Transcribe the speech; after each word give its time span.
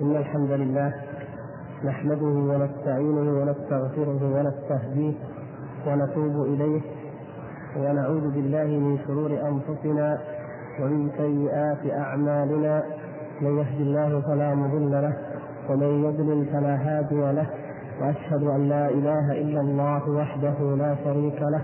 إن 0.00 0.16
الحمد 0.16 0.50
لله 0.50 0.94
نحمده 1.84 2.26
ونستعينه 2.26 3.26
ونستغفره 3.40 4.20
ونستهديه 4.36 5.14
ونتوب 5.86 6.46
إليه 6.46 6.80
ونعوذ 7.76 8.30
بالله 8.30 8.64
من 8.64 8.98
شرور 9.06 9.30
أنفسنا 9.30 10.18
ومن 10.80 11.10
سيئات 11.16 11.92
أعمالنا 12.00 12.82
من 13.40 13.58
يهد 13.58 13.80
الله 13.80 14.20
فلا 14.20 14.54
مضل 14.54 14.90
له 14.92 15.14
ومن 15.70 16.04
يضلل 16.04 16.46
فلا 16.52 16.74
هادي 16.74 17.32
له 17.32 17.46
وأشهد 18.00 18.42
أن 18.42 18.68
لا 18.68 18.88
إله 18.88 19.32
إلا 19.32 19.60
الله 19.60 20.10
وحده 20.10 20.76
لا 20.76 20.96
شريك 21.04 21.42
له 21.42 21.62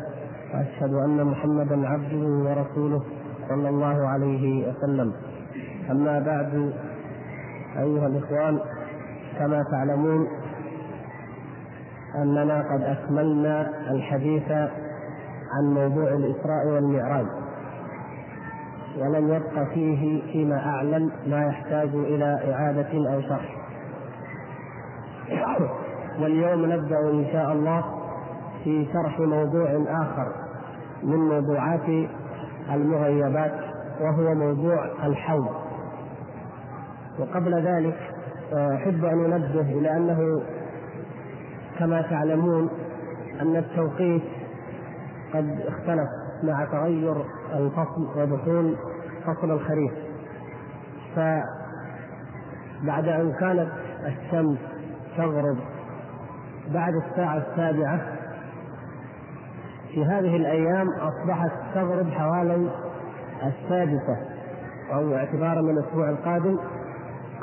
وأشهد 0.54 0.94
أن 0.94 1.24
محمدا 1.24 1.88
عبده 1.88 2.26
ورسوله 2.46 3.02
صلى 3.48 3.68
الله 3.68 4.06
عليه 4.08 4.68
وسلم. 4.68 5.12
أما 5.90 6.18
بعد 6.18 6.72
أيها 7.76 8.06
الإخوان 8.06 8.60
كما 9.38 9.64
تعلمون 9.70 10.28
أننا 12.14 12.62
قد 12.72 12.82
أكملنا 12.82 13.70
الحديث 13.90 14.52
عن 15.52 15.74
موضوع 15.74 16.08
الإسراء 16.08 16.66
والمعراج 16.66 17.26
ولم 18.98 19.28
يبق 19.34 19.68
فيه 19.74 20.32
فيما 20.32 20.66
أعلم 20.66 21.10
ما 21.26 21.46
يحتاج 21.46 21.88
إلى 21.94 22.54
إعادة 22.54 23.14
أو 23.14 23.20
شرح. 23.20 23.56
واليوم 26.20 26.72
نبدأ 26.72 26.98
إن 26.98 27.26
شاء 27.32 27.52
الله 27.52 27.84
في 28.64 28.86
شرح 28.92 29.20
موضوع 29.20 29.84
آخر 29.88 30.32
من 31.02 31.16
موضوعات 31.16 32.08
المغيبات 32.72 33.52
وهو 34.00 34.34
موضوع 34.34 34.84
الحوض. 35.06 35.69
وقبل 37.18 37.62
ذلك 37.66 37.96
أحب 38.52 39.04
أن 39.04 39.32
أنبه 39.32 39.60
إلى 39.60 39.96
أنه 39.96 40.42
كما 41.78 42.02
تعلمون 42.02 42.70
أن 43.40 43.56
التوقيت 43.56 44.22
قد 45.34 45.60
اختلف 45.66 46.08
مع 46.42 46.64
تغير 46.64 47.24
الفصل 47.54 48.08
ودخول 48.16 48.76
فصل 49.26 49.50
الخريف. 49.50 49.92
فبعد 51.16 53.08
أن 53.08 53.32
كانت 53.32 53.68
الشمس 54.06 54.58
تغرب 55.16 55.56
بعد 56.74 56.94
الساعة 56.94 57.36
السابعة 57.36 58.00
في 59.94 60.04
هذه 60.04 60.36
الأيام 60.36 60.88
أصبحت 60.90 61.50
تغرب 61.74 62.10
حوالي 62.10 62.70
السادسة 63.46 64.16
أو 64.92 65.16
اعتبارا 65.16 65.60
من 65.60 65.70
الأسبوع 65.70 66.10
القادم. 66.10 66.58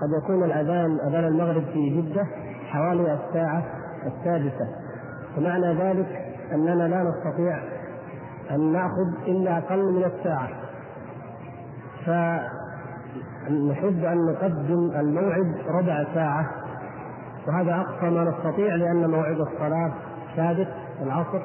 قد 0.01 0.23
يكون 0.23 0.43
الأذان 0.43 0.99
أذان 1.07 1.23
المغرب 1.23 1.63
في 1.73 1.89
جدة 1.89 2.27
حوالي 2.67 3.13
الساعة 3.13 3.63
السادسة. 4.05 4.67
ومعنى 5.37 5.73
ذلك 5.73 6.07
أننا 6.51 6.87
لا 6.87 7.03
نستطيع 7.03 7.59
أن 8.51 8.71
نأخذ 8.71 9.27
إلا 9.27 9.57
أقل 9.57 9.93
من 9.93 10.03
الساعة. 10.03 10.49
فنحب 12.05 14.03
أن 14.03 14.25
نقدم 14.25 14.91
الموعد 14.99 15.55
ربع 15.67 16.05
ساعة. 16.13 16.49
وهذا 17.47 17.75
أقصى 17.75 18.09
ما 18.09 18.23
نستطيع 18.23 18.75
لأن 18.75 19.09
موعد 19.09 19.39
الصلاة 19.39 19.93
ثابت 20.35 20.67
العصر 21.01 21.41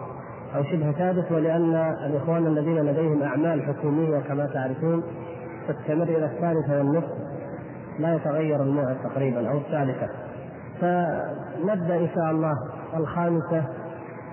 أو 0.56 0.62
شبه 0.62 0.92
ثابت 0.92 1.32
ولأن 1.32 1.74
الإخوان 2.06 2.46
الذين 2.46 2.76
لديهم 2.76 3.22
أعمال 3.22 3.62
حكومية 3.62 4.18
كما 4.18 4.46
تعرفون 4.46 5.02
تستمر 5.68 6.02
إلى 6.02 6.24
الثالثة 6.24 6.78
والنصف. 6.78 7.12
لا 7.98 8.14
يتغير 8.14 8.62
الموعد 8.62 8.96
تقريبا 9.04 9.50
أو 9.50 9.58
الثالثه 9.58 10.08
فنبدأ 10.80 11.96
إن 11.96 12.08
شاء 12.14 12.30
الله 12.30 12.54
الخامسة 12.96 13.64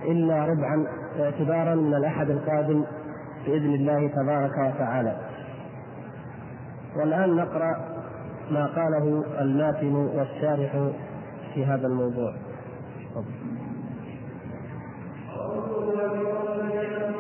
إلا 0.06 0.46
ربعا 0.46 0.88
اعتبارا 1.20 1.76
من 1.76 1.94
الأحد 1.94 2.30
القادم 2.30 2.84
بإذن 3.46 3.74
الله 3.74 4.08
تبارك 4.08 4.58
وتعالى. 4.58 5.18
والآن 6.96 7.36
نقرأ 7.36 7.76
ما 8.52 8.66
قاله 8.66 9.24
الماتن 9.42 9.96
والشارح 9.96 10.92
في 11.54 11.66
هذا 11.66 11.88
الموضوع. 11.88 12.34
ليردن 16.70 17.19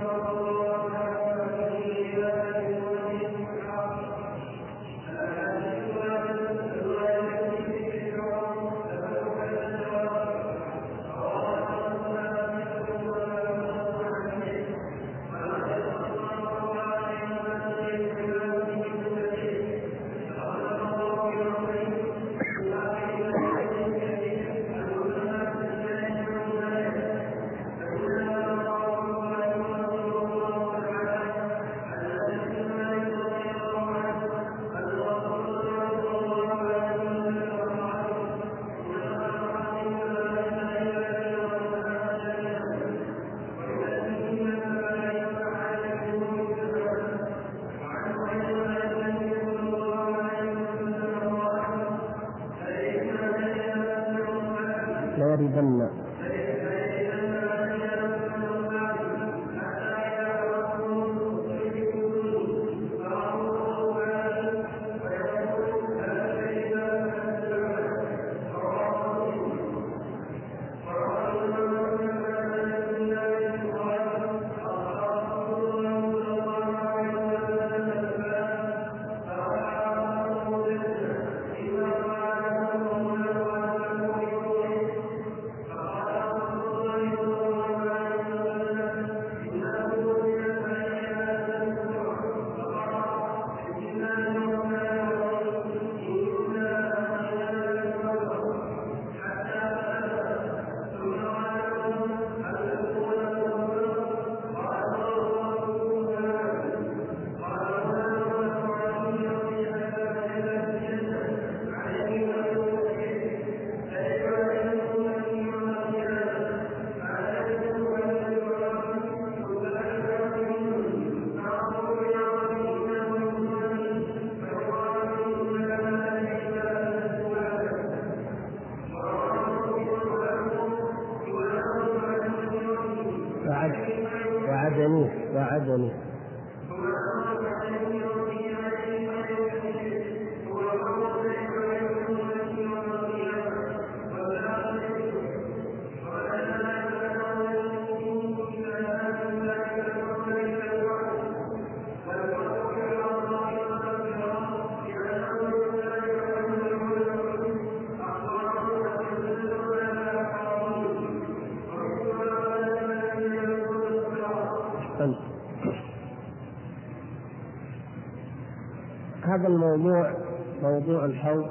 الحوض. 171.05 171.45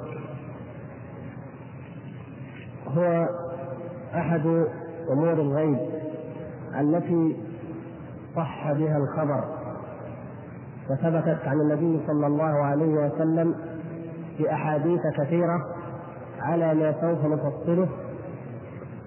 هو 2.87 3.27
أحد 4.15 4.65
أمور 5.11 5.33
الغيب 5.33 5.77
التي 6.79 7.37
صح 8.35 8.71
بها 8.71 8.97
الخبر 8.97 9.43
وثبتت 10.89 11.47
عن 11.47 11.61
النبي 11.61 11.99
صلى 12.07 12.27
الله 12.27 12.43
عليه 12.43 12.93
وسلم 12.93 13.55
في 14.37 14.53
أحاديث 14.53 15.01
كثيرة 15.17 15.65
على 16.39 16.73
ما 16.73 16.93
سوف 17.01 17.25
نفصله 17.25 17.87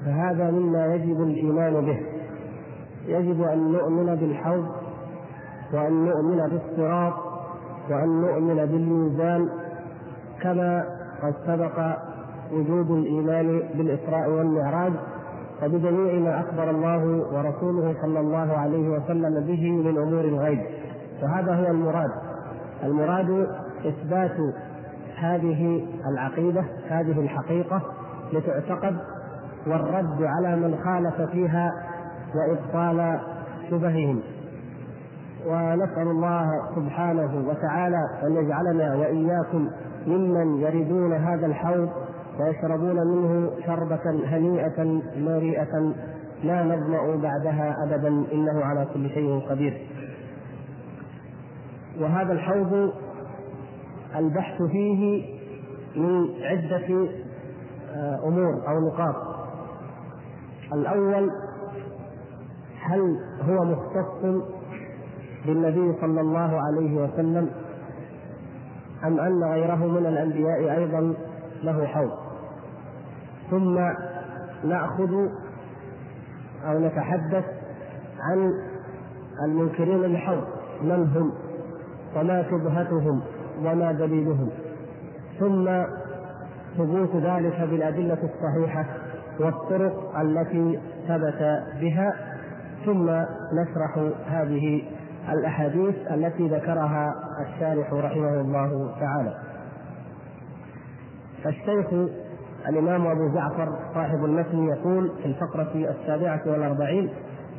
فهذا 0.05 0.51
مما 0.51 0.95
يجب 0.95 1.23
الإيمان 1.23 1.87
به. 1.87 2.01
يجب 3.07 3.43
أن 3.43 3.73
نؤمن 3.73 4.15
بالحوض 4.15 4.67
وأن 5.73 6.05
نؤمن 6.05 6.49
بالصراط 6.49 7.15
وأن 7.91 8.21
نؤمن 8.21 8.67
بالميزان 8.67 9.49
كما 10.43 10.85
قد 11.23 11.35
سبق 11.47 11.97
وجود 12.53 12.91
الإيمان 12.91 13.63
بالإسراء 13.75 14.31
والمعراج 14.31 14.93
وبجميع 15.63 16.15
ما 16.15 16.41
أخبر 16.41 16.71
الله 16.71 17.07
ورسوله 17.07 17.95
صلى 18.03 18.21
الله 18.21 18.59
عليه 18.59 18.89
وسلم 18.89 19.47
به 19.47 19.71
من 19.71 19.99
أمور 19.99 20.25
الغيب. 20.25 20.61
وهذا 21.23 21.55
هو 21.55 21.71
المراد. 21.71 22.11
المراد 22.85 23.47
إثبات 23.87 24.37
هذه 25.17 25.87
العقيدة 26.07 26.65
هذه 26.89 27.21
الحقيقة 27.21 27.83
لتعتقد 28.33 28.97
والرد 29.67 30.23
على 30.23 30.57
من 30.57 30.79
خالف 30.85 31.31
فيها 31.31 31.73
وإبطال 32.35 33.21
شبههم. 33.71 34.21
ونسأل 35.47 36.09
الله 36.09 36.51
سبحانه 36.77 37.49
وتعالى 37.49 38.01
أن 38.23 38.37
يجعلنا 38.37 38.95
وإياكم 38.95 39.69
ممن 40.07 40.61
يردون 40.61 41.13
هذا 41.13 41.47
الحوض 41.47 41.89
ويشربون 42.41 42.97
منه 43.07 43.51
شربة 43.67 44.01
هنيئة 44.25 45.03
مريئة 45.17 45.95
لا 46.45 46.63
نظمأ 46.63 47.17
بعدها 47.23 47.77
أبدا 47.85 48.09
إنه 48.09 48.65
على 48.65 48.87
كل 48.95 49.09
شيء 49.09 49.41
قدير. 49.51 49.87
وهذا 52.01 52.33
الحوض 52.33 52.93
البحث 54.17 54.63
فيه 54.63 55.25
من 55.97 56.29
عدة 56.43 57.09
آه، 57.95 58.29
أمور 58.29 58.69
أو 58.69 58.81
نقاط. 58.89 59.17
الأول 60.73 61.31
هل 62.81 63.17
هو 63.43 63.65
مختص 63.65 64.43
بالنبي 65.47 66.01
صلى 66.01 66.21
الله 66.21 66.61
عليه 66.61 67.03
وسلم؟ 67.03 67.51
أم 69.05 69.21
أن 69.21 69.45
غيره 69.45 69.87
من 69.87 70.07
الأنبياء 70.07 70.79
أيضا 70.79 71.15
له 71.63 71.87
حوض. 71.87 72.11
ثم 73.51 73.75
نأخذ 74.65 75.29
أو 76.67 76.79
نتحدث 76.79 77.45
عن 78.21 78.53
المنكرين 79.45 80.03
للحوض 80.03 80.45
من 80.83 81.07
هم؟ 81.17 81.33
وما 82.17 82.43
شبهتهم؟ 82.51 83.21
وما 83.65 83.93
دليلهم؟ 83.93 84.49
ثم 85.41 85.85
ثبوت 86.79 87.17
ذلك 87.17 87.61
بالأدلة 87.71 88.19
الصحيحة 88.23 88.87
والطرق 89.41 90.19
التي 90.21 90.81
ثبت 91.09 91.63
بها. 91.81 92.15
ثم 92.87 93.11
نشرح 93.53 93.99
هذه 94.27 94.83
الأحاديث 95.29 95.95
التي 96.11 96.49
ذكرها 96.49 97.15
الشارح 97.47 97.93
رحمه 97.93 98.41
الله 98.41 98.95
تعالى. 99.01 99.35
فالشيخ 101.45 101.87
الإمام 102.69 103.07
أبو 103.07 103.35
جعفر 103.35 103.69
صاحب 103.95 104.25
المتن 104.25 104.65
يقول 104.65 105.11
في 105.23 105.27
الفقرة 105.27 105.71
السابعة 105.75 106.41
والأربعين 106.47 107.11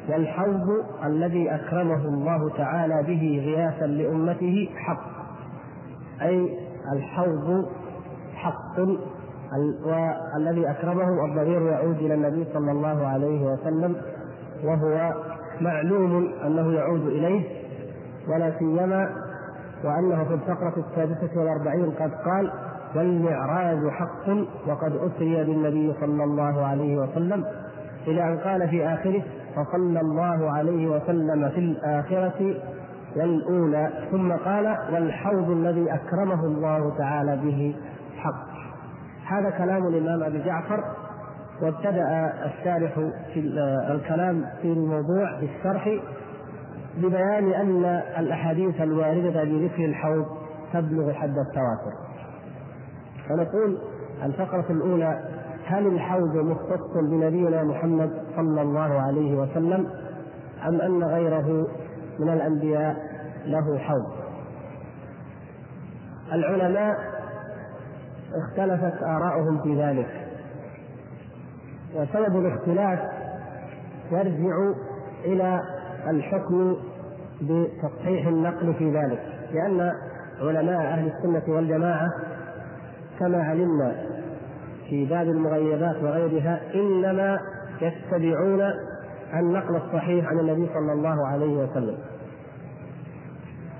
والحوض 0.09 0.83
الذي 1.05 1.55
أكرمه 1.55 2.05
الله 2.05 2.57
تعالى 2.57 3.03
به 3.03 3.41
غياثا 3.45 3.85
لأمته 3.85 4.69
حق 4.75 5.03
أي 6.21 6.57
الحوض 6.93 7.65
حق 8.35 8.79
والذي 9.85 10.71
أكرمه 10.71 11.25
الضمير 11.25 11.61
يعود 11.61 11.97
إلى 11.97 12.13
النبي 12.13 12.45
صلى 12.53 12.71
الله 12.71 13.07
عليه 13.07 13.45
وسلم 13.45 13.95
وهو 14.63 15.13
معلوم 15.61 16.33
أنه 16.45 16.73
يعود 16.73 17.07
إليه 17.07 17.43
ولا 18.27 18.59
سيما 18.59 19.09
وأنه 19.83 20.23
في 20.23 20.33
الفقرة 20.33 20.73
السادسة 20.77 21.39
والأربعين 21.39 21.91
قد 21.91 22.11
قال 22.13 22.51
والمعراج 22.95 23.89
حق 23.89 24.29
وقد 24.67 24.95
أسري 24.95 25.43
بالنبي 25.43 25.93
صلى 26.01 26.23
الله 26.23 26.65
عليه 26.65 26.97
وسلم. 26.97 27.45
إلى 28.07 28.33
أن 28.33 28.37
قال 28.37 28.69
في 28.69 28.85
آخره 28.87 29.21
فصلى 29.55 30.01
الله 30.01 30.51
عليه 30.51 30.87
وسلم 30.87 31.49
في 31.49 31.59
الآخرة 31.59 32.55
والأولى. 33.15 33.89
ثم 34.11 34.31
قال 34.31 34.77
والحوض 34.93 35.49
الذي 35.49 35.93
أكرمه 35.93 36.45
الله 36.45 36.97
تعالى 36.97 37.35
به 37.35 37.75
حق. 38.17 38.53
هذا 39.25 39.49
كلام 39.49 39.87
الإمام 39.87 40.23
أبي 40.23 40.43
جعفر 40.43 40.83
وابتدأ 41.63 42.33
الشارح 42.45 42.93
في 43.33 43.39
الكلام 43.91 44.45
في 44.61 44.67
الموضوع 44.67 45.39
في 45.39 45.45
الشرح 45.45 45.89
ببيان 46.97 47.53
أن 47.53 47.85
الأحاديث 48.17 48.81
الواردة 48.81 49.43
بذكر 49.43 49.85
الحوض 49.85 50.25
تبلغ 50.73 51.13
حد 51.13 51.37
التواتر. 51.37 51.93
فنقول 53.29 53.77
الفقرة 54.23 54.65
الأولى 54.69 55.19
هل 55.65 55.87
الحوض 55.87 56.35
مختص 56.35 56.97
بنبينا 57.11 57.63
محمد 57.63 58.11
صلى 58.35 58.61
الله 58.61 59.01
عليه 59.01 59.35
وسلم 59.35 59.87
أم 60.67 60.81
أن 60.81 61.03
غيره 61.03 61.67
من 62.19 62.29
الأنبياء 62.29 62.95
له 63.45 63.77
حوض؟ 63.77 64.11
العلماء 66.33 66.95
اختلفت 68.35 69.03
آراؤهم 69.03 69.63
في 69.63 69.81
ذلك. 69.81 70.22
وسبب 71.95 72.45
الاختلاف 72.45 72.99
يرجع 74.11 74.73
إلى 75.25 75.61
الحكم 76.09 76.75
بتصحيح 77.41 78.27
النقل 78.27 78.73
في 78.73 78.91
ذلك 78.91 79.19
لأن 79.53 79.91
علماء 80.41 80.81
أهل 80.81 81.07
السنة 81.07 81.55
والجماعة 81.55 82.09
كما 83.19 83.43
علمنا 83.43 83.95
في 84.89 85.05
باب 85.05 85.27
المغيبات 85.27 85.95
وغيرها 86.03 86.61
إنما 86.75 87.39
يتبعون 87.81 88.61
النقل 89.33 89.75
الصحيح 89.75 90.25
عن 90.25 90.39
النبي 90.39 90.69
صلى 90.73 90.93
الله 90.93 91.27
عليه 91.27 91.57
وسلم. 91.57 91.97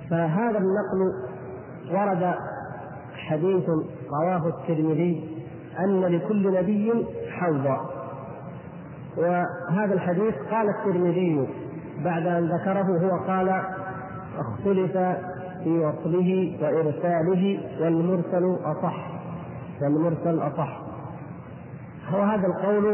فهذا 0.10 0.58
النقل 0.58 1.14
ورد 1.92 2.34
حديث 3.16 3.70
رواه 4.24 4.48
الترمذي 4.48 5.44
أن 5.80 6.02
لكل 6.02 6.54
نبي 6.54 7.06
حوضا. 7.32 7.93
وهذا 9.18 9.94
الحديث 9.94 10.36
قال 10.52 10.70
الترمذي 10.70 11.48
بعد 12.04 12.28
أن 12.28 12.48
ذكره 12.48 13.08
هو 13.08 13.28
قال 13.28 13.62
اختلف 14.38 14.98
في 15.64 15.70
وصله 15.70 16.58
وإرساله 16.62 17.60
والمرسل 17.82 18.58
أصح. 18.64 19.12
والمرسل 19.82 20.40
أصح. 20.40 20.82
وهذا 22.14 22.48
القول 22.48 22.86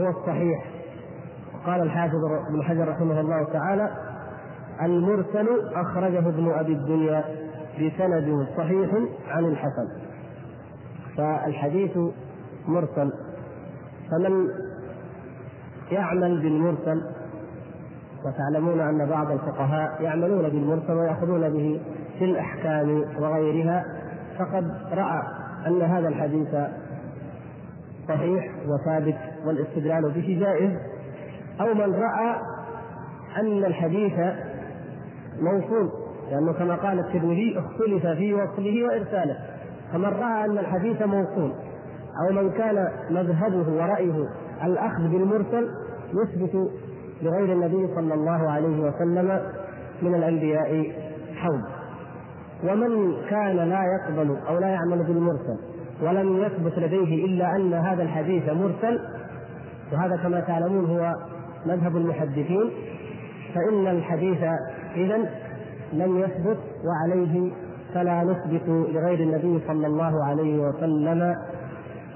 هو 0.00 0.08
الصحيح. 0.08 0.64
قال 1.66 1.82
الحافظ 1.82 2.24
ابن 2.50 2.62
حجر 2.62 2.88
رحمه 2.88 3.20
الله 3.20 3.44
تعالى 3.52 3.90
المرسل 4.82 5.48
أخرجه 5.74 6.18
ابن 6.18 6.50
أبي 6.50 6.72
الدنيا 6.72 7.24
بسند 7.74 8.46
صحيح 8.56 8.90
عن 9.28 9.44
الحسن. 9.44 9.88
فالحديث 11.16 11.98
مرسل. 12.68 13.12
فمن 14.10 14.48
يعمل 15.90 16.40
بالمرسل 16.42 17.02
وتعلمون 18.24 18.80
أن 18.80 19.08
بعض 19.08 19.30
الفقهاء 19.30 20.02
يعملون 20.02 20.42
بالمرسل 20.42 20.92
ويأخذون 20.92 21.50
به 21.50 21.80
في 22.18 22.24
الأحكام 22.24 23.04
وغيرها 23.18 23.84
فقد 24.38 24.70
رأى 24.92 25.22
أن 25.66 25.82
هذا 25.82 26.08
الحديث 26.08 26.48
صحيح 28.08 28.50
وثابت 28.68 29.16
والاستدلال 29.46 30.10
به 30.10 30.38
جائز 30.40 30.70
أو 31.60 31.74
من 31.74 31.94
رأى 31.94 32.36
أن 33.36 33.64
الحديث 33.64 34.12
موصول 35.40 35.90
لأنه 36.30 36.52
كما 36.52 36.74
قال 36.74 36.98
الترمذي 36.98 37.58
اختلف 37.58 38.06
في 38.06 38.34
وصله 38.34 38.84
وإرساله 38.84 39.36
فمن 39.92 40.04
رأى 40.04 40.44
أن 40.44 40.58
الحديث 40.58 41.02
موصول 41.02 41.52
أو 42.20 42.34
من 42.34 42.50
كان 42.50 42.88
مذهبه 43.10 43.72
ورأيه 43.72 44.28
الأخذ 44.64 45.02
بالمرسل 45.08 45.68
يثبت 46.14 46.70
لغير 47.22 47.52
النبي 47.52 47.94
صلى 47.94 48.14
الله 48.14 48.50
عليه 48.50 48.80
وسلم 48.80 49.40
من 50.02 50.14
الأنبياء 50.14 50.92
حوض 51.36 51.60
ومن 52.64 53.14
كان 53.30 53.56
لا 53.56 53.82
يقبل 53.84 54.36
أو 54.48 54.58
لا 54.58 54.68
يعمل 54.68 55.02
بالمرسل 55.02 55.58
ولم 56.02 56.36
يثبت 56.36 56.78
لديه 56.78 57.24
إلا 57.26 57.56
أن 57.56 57.74
هذا 57.74 58.02
الحديث 58.02 58.48
مرسل 58.48 59.00
وهذا 59.92 60.16
كما 60.16 60.40
تعلمون 60.40 60.84
هو 60.84 61.14
مذهب 61.66 61.96
المحدثين 61.96 62.70
فإن 63.54 63.86
الحديث 63.86 64.38
إذا 64.96 65.18
لم 65.92 66.18
يثبت 66.18 66.58
وعليه 66.84 67.52
فلا 67.94 68.24
نثبت 68.24 68.68
لغير 68.68 69.20
النبي 69.20 69.60
صلى 69.66 69.86
الله 69.86 70.24
عليه 70.24 70.58
وسلم 70.58 71.34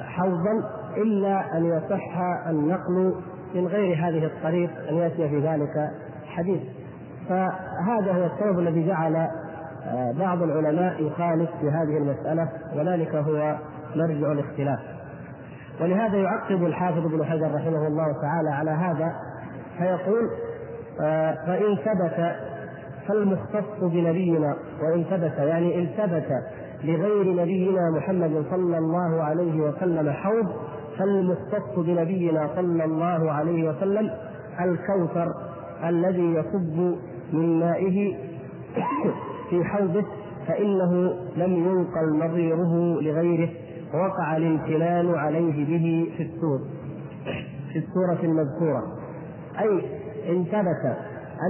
حوضا 0.00 0.81
إلا 0.96 1.56
أن 1.56 1.64
يصح 1.64 2.18
النقل 2.48 3.14
من 3.54 3.66
غير 3.66 3.94
هذه 3.94 4.26
الطريق 4.26 4.70
أن 4.88 4.94
يأتي 4.94 5.28
في 5.28 5.40
ذلك 5.40 5.90
حديث. 6.26 6.60
فهذا 7.28 8.12
هو 8.12 8.26
السبب 8.26 8.58
الذي 8.58 8.86
جعل 8.86 9.16
آه، 9.86 10.12
بعض 10.12 10.42
العلماء 10.42 11.02
يخالف 11.02 11.50
في 11.60 11.66
هذه 11.70 11.96
المسألة 11.98 12.48
وذلك 12.76 13.14
هو 13.14 13.56
مرجع 13.96 14.32
الاختلاف. 14.32 14.78
ولهذا 15.80 16.16
يعقب 16.16 16.64
الحافظ 16.64 17.06
ابن 17.06 17.24
حجر 17.24 17.54
رحمه 17.54 17.86
الله 17.86 18.12
تعالى 18.22 18.50
على 18.50 18.70
هذا 18.70 19.12
فيقول 19.78 20.30
آه، 21.00 21.34
فإن 21.46 21.76
ثبت 21.76 22.36
فالمختص 23.08 23.80
بنبينا 23.80 24.56
وإن 24.82 25.04
ثبت 25.04 25.38
يعني 25.38 25.78
إن 25.78 25.86
ثبت 25.86 26.26
لغير 26.84 27.42
نبينا 27.42 27.90
محمد 27.90 28.44
صلى 28.50 28.78
الله 28.78 29.22
عليه 29.22 29.60
وسلم 29.60 30.10
حوض 30.10 30.46
فالمختص 30.98 31.78
بنبينا 31.78 32.50
صلى 32.56 32.84
الله 32.84 33.32
عليه 33.32 33.68
وسلم 33.70 34.10
الكوثر 34.60 35.26
الذي 35.84 36.34
يصب 36.34 36.96
من 37.32 37.60
مائه 37.60 38.16
في 39.50 39.64
حوضه 39.64 40.04
فإنه 40.48 41.14
لم 41.36 41.52
ينقل 41.52 42.26
نظيره 42.26 43.00
لغيره 43.00 43.48
وقع 43.94 44.36
الامتنان 44.36 45.14
عليه 45.14 45.64
به 45.64 46.10
في 46.16 46.22
السور 46.22 46.60
في 47.72 47.78
السورة 47.78 48.18
المذكورة. 48.22 48.82
أي 49.60 49.80
ثبت 50.44 50.96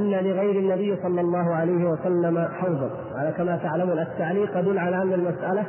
أن 0.00 0.10
لغير 0.10 0.58
النبي 0.58 0.96
صلى 1.02 1.20
الله 1.20 1.54
عليه 1.54 1.84
وسلم 1.84 2.38
حوضا 2.38 2.90
على 3.14 3.32
كما 3.32 3.56
تعلمون 3.56 3.98
التعليق 3.98 4.58
يدل 4.58 4.78
على 4.78 5.02
أن 5.02 5.12
المسألة 5.12 5.66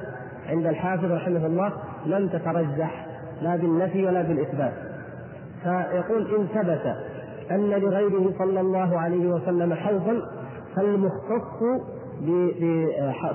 عند 0.50 0.66
الحافظ 0.66 1.12
رحمه 1.12 1.46
الله 1.46 1.74
لم 2.06 2.28
تترجح. 2.28 3.13
لا 3.44 3.56
بالنفي 3.56 4.06
ولا 4.06 4.22
بالإثبات. 4.22 4.74
فيقول 5.64 6.36
إن 6.36 6.48
ثبت 6.48 6.96
أن 7.52 7.70
لغيره 7.70 8.34
صلى 8.38 8.60
الله 8.62 9.00
عليه 9.00 9.28
وسلم 9.28 9.74
حوضا 9.74 10.22
فالمختص 10.76 11.64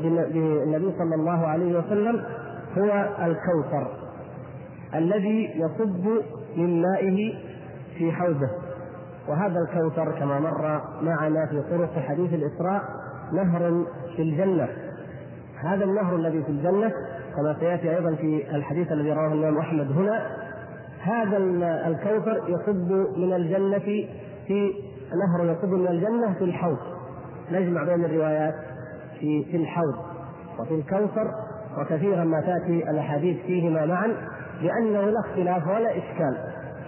بالنبي 0.02 0.92
صلى 0.98 1.14
الله 1.14 1.46
عليه 1.46 1.78
وسلم 1.78 2.22
هو 2.78 3.08
الكوثر 3.22 3.88
الذي 4.94 5.50
يصب 5.54 6.06
من 6.56 6.82
مائه 6.82 7.34
في 7.98 8.12
حوضه. 8.12 8.50
وهذا 9.28 9.60
الكوثر 9.60 10.18
كما 10.18 10.40
مر 10.40 10.80
معنا 11.02 11.46
في 11.46 11.62
طرق 11.70 11.98
حديث 11.98 12.34
الإسراء 12.34 12.82
نهر 13.32 13.84
في 14.16 14.22
الجنة. 14.22 14.68
هذا 15.64 15.84
النهر 15.84 16.16
الذي 16.16 16.42
في 16.42 16.48
الجنة 16.48 16.92
كما 17.38 17.56
سيأتي 17.60 17.96
أيضا 17.96 18.14
في 18.14 18.56
الحديث 18.56 18.92
الذي 18.92 19.12
رواه 19.12 19.32
الإمام 19.32 19.58
أحمد 19.58 19.92
هنا 19.92 20.26
هذا 21.02 21.36
الكوثر 21.86 22.42
يصب 22.48 22.92
من 23.16 23.32
الجنة 23.32 23.78
في 24.46 24.72
نهر 25.26 25.44
يصب 25.44 25.68
من 25.68 25.86
الجنة 25.86 26.34
في 26.38 26.44
الحوض. 26.44 26.78
نجمع 27.52 27.84
بين 27.84 28.04
الروايات 28.04 28.54
في 29.20 29.44
في 29.44 29.56
الحوض 29.56 29.94
وفي 30.58 30.74
الكوثر 30.74 31.30
وكثيرا 31.80 32.24
ما 32.24 32.40
تأتي 32.40 32.90
الأحاديث 32.90 33.42
فيهما 33.46 33.86
معا 33.86 34.06
لأنه 34.62 35.00
لا 35.00 35.20
اختلاف 35.26 35.68
ولا 35.68 35.90
إشكال. 35.90 36.36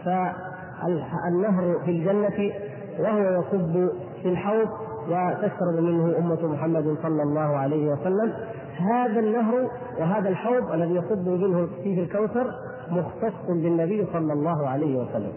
فالنهر 0.05 1.79
في 1.85 1.91
الجنة 1.91 2.53
وهو 2.99 3.41
يصب 3.41 3.89
في 4.23 4.29
الحوض 4.29 4.69
وتشرب 5.09 5.83
منه 5.83 6.19
أمة 6.19 6.47
محمد 6.47 6.97
صلى 7.03 7.23
الله 7.23 7.57
عليه 7.57 7.93
وسلم. 7.93 8.33
هذا 8.77 9.21
النهر 9.21 9.71
وهذا 9.99 10.29
الحوض 10.29 10.73
الذي 10.73 10.95
يصب 10.95 11.29
منه 11.29 11.69
فيه 11.83 12.03
الكوثر 12.03 12.47
مختص 12.91 13.47
بالنبي 13.49 14.07
صلى 14.13 14.33
الله 14.33 14.69
عليه 14.69 14.97
وسلم. 14.97 15.33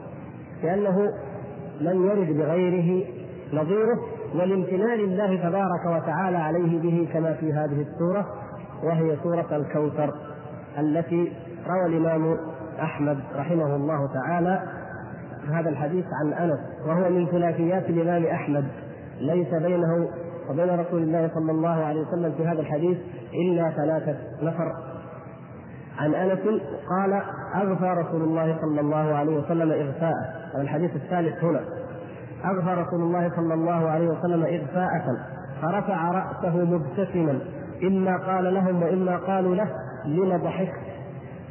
لأنه 0.63 1.13
لم 1.81 2.05
يرد 2.05 2.37
بغيره 2.37 3.05
نظيره 3.53 3.99
والامتنان 4.35 4.97
لله 4.97 5.49
تبارك 5.49 5.85
وتعالى 5.85 6.37
عليه 6.37 6.79
به 6.79 7.07
كما 7.13 7.33
في 7.33 7.53
هذه 7.53 7.81
السورة 7.81 8.25
وهي 8.83 9.17
سورة 9.23 9.47
الكوثر 9.51 10.13
التي 10.79 11.31
روى 11.67 11.85
الإمام 11.85 12.37
أحمد 12.79 13.19
رحمه 13.35 13.75
الله 13.75 14.09
تعالى 14.13 14.61
هذا 15.51 15.69
الحديث 15.69 16.05
عن 16.23 16.33
أنس 16.33 16.59
وهو 16.87 17.09
من 17.09 17.27
ثلاثيات 17.27 17.89
الإمام 17.89 18.25
أحمد 18.25 18.65
ليس 19.19 19.53
بينه 19.53 20.09
وبين 20.49 20.79
رسول 20.79 21.03
الله 21.03 21.31
صلى 21.33 21.51
الله 21.51 21.85
عليه 21.85 22.01
وسلم 22.01 22.31
في 22.37 22.45
هذا 22.45 22.61
الحديث 22.61 22.97
إلا 23.33 23.69
ثلاثة 23.71 24.17
نفر. 24.41 24.71
عن 25.99 26.13
أنس 26.13 26.39
قال 26.89 27.21
أغفى 27.55 28.01
رسول 28.01 28.21
الله 28.21 28.57
صلى 28.61 28.81
الله 28.81 29.15
عليه 29.15 29.37
وسلم 29.37 29.71
هذا 29.71 30.13
الحديث 30.61 30.95
الثالث 30.95 31.43
هنا. 31.43 31.59
أغفى 32.45 32.81
رسول 32.81 33.01
الله 33.01 33.31
صلى 33.35 33.53
الله 33.53 33.89
عليه 33.89 34.07
وسلم 34.07 34.43
إغفاءة 34.43 35.17
فرفع 35.61 36.11
رأسه 36.11 36.57
مبتسما. 36.57 37.39
إما 37.83 38.17
قال 38.17 38.53
لهم 38.53 38.83
وإما 38.83 39.17
قالوا 39.17 39.55
له 39.55 39.67
لم 40.05 40.37
ضحكت؟ 40.37 40.79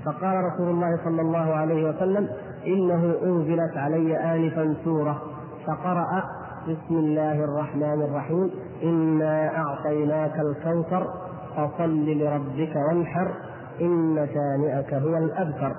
فقال 0.05 0.45
رسول 0.45 0.69
الله 0.71 1.05
صلى 1.05 1.21
الله 1.23 1.55
عليه 1.55 1.89
وسلم 1.89 2.29
إنه 2.67 3.15
أنزلت 3.23 3.77
علي 3.77 4.17
آنفا 4.17 4.75
سورة 4.85 5.23
فقرأ 5.67 6.25
بسم 6.69 6.95
الله 6.97 7.45
الرحمن 7.45 8.03
الرحيم. 8.03 8.51
إنا 8.83 9.59
أعطيناك 9.59 10.41
الكوثر 10.41 11.07
فصل 11.57 12.07
لربك 12.07 12.77
وانحر 12.77 13.33
إن 13.81 14.29
شانئك 14.35 14.95
هو 14.95 15.17
الأبتر. 15.17 15.73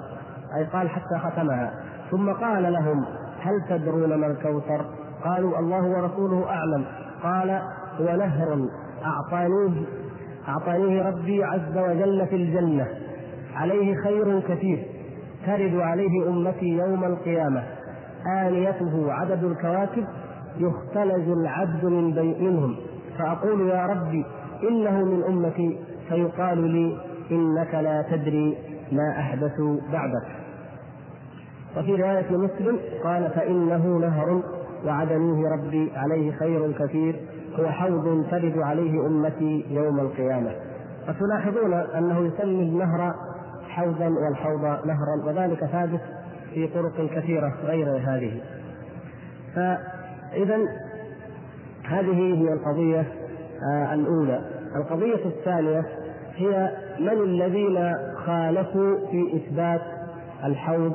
أي 0.58 0.64
قال 0.64 0.90
حتى 0.90 1.20
ختمها. 1.20 1.74
ثم 2.12 2.32
قال 2.32 2.74
لهم 2.74 3.06
هل 3.42 3.62
تدرون 3.70 4.14
ما 4.16 4.28
الكوثر؟ 4.28 4.86
قالوا 5.24 5.60
الله 5.60 5.84
ورسوله 5.84 6.50
أعلم. 6.50 6.86
قال 7.24 7.62
هو 8.00 8.18
نهر 8.18 8.68
أعطانيه 9.06 9.86
أعطانيه 10.48 11.02
ربي 11.02 11.44
عز 11.44 11.78
وجل 11.78 12.28
في 12.28 12.36
الجنة. 12.36 12.88
عليه 13.56 13.96
خير 13.96 14.40
كثير. 14.40 14.86
ترد 15.46 15.76
عليه 15.76 16.30
أمتي 16.30 16.78
يوم 16.78 17.04
القيامة. 17.04 17.64
آنيته 18.28 19.14
عدد 19.14 19.44
الكواكب 19.44 20.06
يختلج 20.58 21.30
العبد 21.30 21.86
من 21.86 22.16
منهم 22.44 22.76
فأقول 23.18 23.70
يا 23.70 23.86
ربي 23.86 24.26
إنه 24.70 25.06
من 25.06 25.24
أمتي 25.24 25.80
فيقال 26.10 26.58
لي 26.58 26.98
إنك 27.32 27.76
لا 27.76 28.06
تدري 28.12 28.58
ما 28.92 29.12
أحدثوا 29.20 29.78
بعدك. 29.92 30.28
وفي 31.78 31.96
رواية 31.96 32.38
مسلم 32.38 32.80
قال 33.04 33.32
فإنه 33.36 33.98
نهر 33.98 34.42
وعدنيه 34.86 35.50
ربي 35.50 35.92
عليه 35.96 36.32
خير 36.32 36.72
كثير 36.72 37.16
هو 37.60 37.66
حوض 37.66 38.26
ترد 38.32 38.58
عليه 38.58 39.08
أمتي 39.08 39.66
يوم 39.70 40.00
القيامة. 40.00 40.52
فتلاحظون 41.08 41.74
أنه 41.74 42.20
يسمي 42.20 42.64
النهر 42.64 43.14
حوضا 43.70 44.08
والحوض 44.08 44.86
نهرا 44.86 45.26
وذلك 45.26 45.66
ثابت 45.66 46.02
في 46.54 46.68
طرق 46.68 47.10
كثيرة 47.16 47.54
غير 47.66 47.88
هذه. 47.88 48.42
فإذا 49.56 50.58
هذه 51.90 52.34
هي 52.36 52.54
القضية 52.54 53.08
آه، 53.74 53.94
الأولى. 53.94 54.42
القضية 54.76 55.26
الثانية 55.26 55.86
هي 56.36 56.72
من 57.00 57.24
الذين 57.24 57.94
خالفوا 58.26 58.98
في 59.12 59.36
إثبات 59.36 59.82
الحوض 60.44 60.94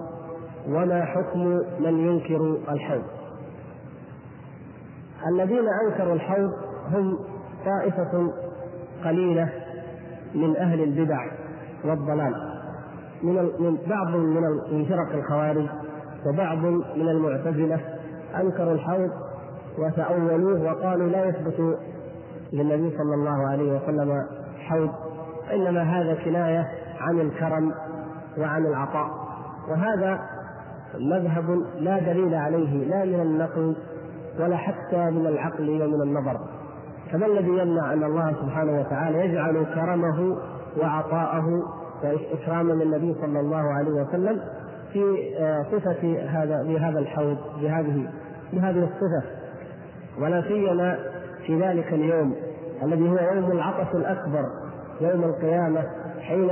وما 0.68 1.04
حكم 1.04 1.44
من 1.80 1.98
ينكر 1.98 2.58
الحوض. 2.70 3.04
الذين 5.32 5.64
أنكروا 5.86 6.14
الحوض 6.14 6.50
هم 6.92 7.18
طائفة 7.64 8.32
قليلة 9.04 9.48
من 10.34 10.56
أهل 10.56 10.82
البدع 10.82 11.18
والضلال. 11.84 12.34
من 13.22 13.34
من 13.34 13.78
بعض 13.88 14.08
من 14.72 14.84
فرق 14.84 15.14
الخوارج 15.14 15.66
وبعض 16.26 16.58
من 16.96 17.08
المعتزلة 17.08 17.80
أنكروا 18.40 18.72
الحوض 18.72 19.10
وتأولوه 19.78 20.72
وقالوا 20.72 21.08
لا 21.08 21.24
يثبت 21.24 21.78
للنبي 22.52 22.96
صلى 22.98 23.14
الله 23.14 23.48
عليه 23.48 23.76
وسلم 23.76 24.26
حوض 24.58 24.90
إنما 25.52 25.82
هذا 25.82 26.14
كناية 26.24 26.68
عن 27.00 27.20
الكرم 27.20 27.74
وعن 28.38 28.66
العطاء. 28.66 29.10
وهذا 29.68 30.20
مذهب 30.94 31.62
لا 31.78 31.98
دليل 31.98 32.34
عليه 32.34 32.84
لا 32.84 33.04
من 33.04 33.20
النقل 33.20 33.76
ولا 34.40 34.56
حتى 34.56 35.10
من 35.10 35.26
العقل 35.26 35.70
ومن 35.70 36.02
النظر. 36.02 36.40
فما 37.12 37.26
الذي 37.26 37.48
يمنع 37.48 37.92
أن 37.92 38.04
الله 38.04 38.32
سبحانه 38.42 38.80
وتعالى 38.80 39.18
يجعل 39.18 39.64
كرمه 39.74 40.36
وعطاءه 40.80 41.62
وإكراما 42.04 42.72
للنبي 42.72 43.14
صلى 43.20 43.40
الله 43.40 43.72
عليه 43.72 43.90
وسلم 43.90 44.40
في 44.92 45.34
آه، 45.38 45.62
صفة 45.62 46.18
هذا 46.28 46.62
بهذا 46.62 46.98
الحوض 46.98 47.36
بهذه 47.60 48.06
بهذه 48.52 48.84
الصفة؟ 48.84 49.37
ولا 50.20 50.42
سيما 50.42 50.98
في 51.46 51.60
ذلك 51.62 51.92
اليوم 51.92 52.34
الذي 52.82 53.08
هو 53.08 53.18
يوم 53.34 53.50
العطش 53.50 53.94
الأكبر 53.94 54.44
يوم 55.00 55.24
القيامة 55.24 55.82
حين 56.20 56.50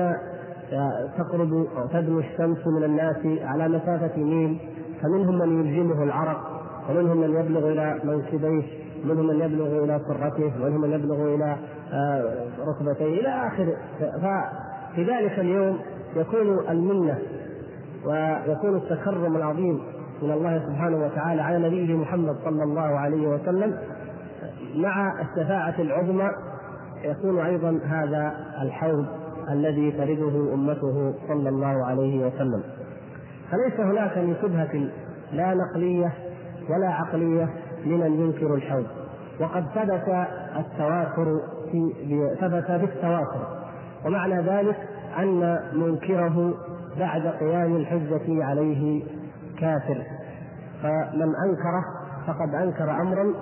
آه، 0.73 1.11
تقرب 1.18 1.52
أو 1.52 1.87
تدنو 1.87 2.18
الشمس 2.18 2.66
من 2.66 2.85
الناس 2.85 3.16
على 3.42 3.68
مسافة 3.68 4.16
ميل 4.16 4.58
فمنهم 5.02 5.38
من 5.38 5.66
يلزمه 5.66 6.02
العرق 6.02 6.56
ومنهم 6.90 7.16
من 7.16 7.40
يبلغ 7.40 7.73
إلى 7.73 8.00
منكبيه 8.04 8.62
منهم 9.04 9.26
من 9.26 9.40
يبلغ 9.40 9.85
إلى 9.85 10.00
سرته 10.08 10.52
ومنهم 10.62 10.80
من 10.80 10.92
يبلغ 10.92 11.35
إلى 11.35 11.56
آه، 11.92 12.46
ركبتيه 12.66 13.20
إلى 13.20 13.28
اخر 13.28 13.76
ففي 13.99 15.04
ذلك 15.04 15.38
اليوم 15.38 15.78
يكون 16.16 16.68
المنة 16.70 17.18
ويكون 18.04 18.76
التكرم 18.76 19.37
العظيم. 19.37 19.80
من 20.23 20.30
الله 20.30 20.58
سبحانه 20.66 20.96
وتعالى 20.96 21.42
على 21.42 21.68
نبيه 21.68 21.94
محمد 21.96 22.37
صلى 22.44 22.62
الله 22.62 22.99
عليه 22.99 23.28
وسلم 23.28 23.78
مع 24.75 25.20
الشفاعة 25.20 25.75
العظمى 25.78 26.30
يكون 27.04 27.38
أيضا 27.38 27.80
هذا 27.85 28.35
الحوض 28.62 29.06
الذي 29.50 29.92
ترده 29.92 30.54
أمته 30.54 31.14
صلى 31.28 31.49
الله 31.49 31.87
عليه 31.87 32.26
وسلم. 32.26 32.62
فليس 33.50 33.80
هناك 33.80 34.18
من 34.18 34.37
شبهة 34.42 34.88
لا 35.32 35.54
نقلية 35.54 36.12
ولا 36.70 36.88
عقلية 36.88 37.49
لمن 37.85 38.20
ينكر 38.20 38.54
الحوض. 38.54 38.87
وقد 39.40 39.64
ثبت 39.75 40.26
التواتر 40.56 41.40
في 41.73 41.92
ثبت 42.40 42.70
بالتواتر. 42.70 43.46
ومعنى 44.06 44.42
ذلك 44.42 44.76
أن 45.18 45.58
منكره 45.73 46.54
بعد 46.99 47.26
قيام 47.26 47.76
الحجة 47.76 48.44
عليه 48.44 49.02
كافر. 49.60 50.02
فمن 50.82 51.32
أنكره 51.44 51.84
فقد 52.26 52.54
أنكر 52.54 52.90
أمرا 52.90 53.34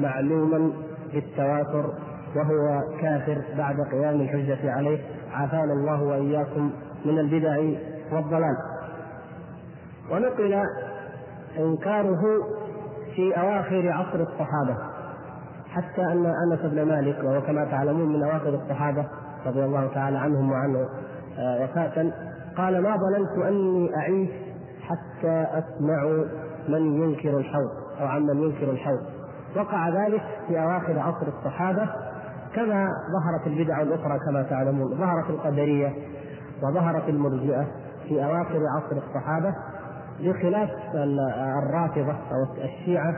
معلوما 0.00 0.72
بالتواتر 1.14 1.94
وهو 2.36 2.80
كافر 3.00 3.42
بعد 3.58 3.80
قيام 3.80 4.20
الحجة 4.20 4.72
عليه. 4.72 4.98
عافانا 5.32 5.72
الله 5.72 6.02
وإياكم 6.02 6.70
من 7.04 7.18
البدع 7.18 7.56
والضلال. 8.12 8.56
ونقل 10.12 10.62
إنكاره 11.58 12.22
في 13.16 13.40
أواخر 13.40 13.88
عصر 13.88 14.20
الصحابة 14.20 14.76
حتى 15.70 16.02
أن 16.02 16.26
أنس 16.26 16.60
بن 16.60 16.82
مالك 16.82 17.24
وهو 17.24 17.42
كما 17.42 17.64
تعلمون 17.64 18.12
من 18.12 18.22
أواخر 18.24 18.48
الصحابة 18.48 19.06
رضي 19.46 19.64
الله 19.64 19.86
تعالى 19.94 20.18
عنهم 20.18 20.50
وعنه 20.52 20.88
آه، 21.38 21.64
وفاة 21.64 22.12
قال 22.56 22.82
ما 22.82 22.96
ظننت 22.96 23.46
أني 23.46 23.96
أعيش 23.96 24.30
حتى 24.90 25.46
أسمع 25.58 26.24
من 26.68 27.02
ينكر 27.02 27.38
الحوض 27.38 27.70
أو 28.00 28.06
عن 28.06 28.22
من 28.22 28.42
ينكر 28.42 28.70
الحوض. 28.70 29.00
وقع 29.56 29.88
ذلك 29.88 30.22
في 30.48 30.62
أواخر 30.62 30.98
عصر 30.98 31.26
الصحابة 31.38 31.88
كما 32.54 32.88
ظهرت 33.12 33.46
البدع 33.46 33.82
الأخرى 33.82 34.18
كما 34.26 34.42
تعلمون. 34.42 34.94
ظهرت 34.94 35.30
القدرية 35.30 35.92
وظهرت 36.62 37.08
المرجئة 37.08 37.66
في 38.08 38.24
أواخر 38.24 38.60
عصر 38.76 38.96
الصحابة 38.96 39.54
بخلاف 40.20 40.70
الرافضة 41.64 42.12
أو 42.12 42.64
الشيعة 42.64 43.16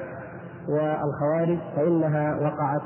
والخوارج 0.69 1.59
فإنها 1.77 2.37
وقعت 2.37 2.83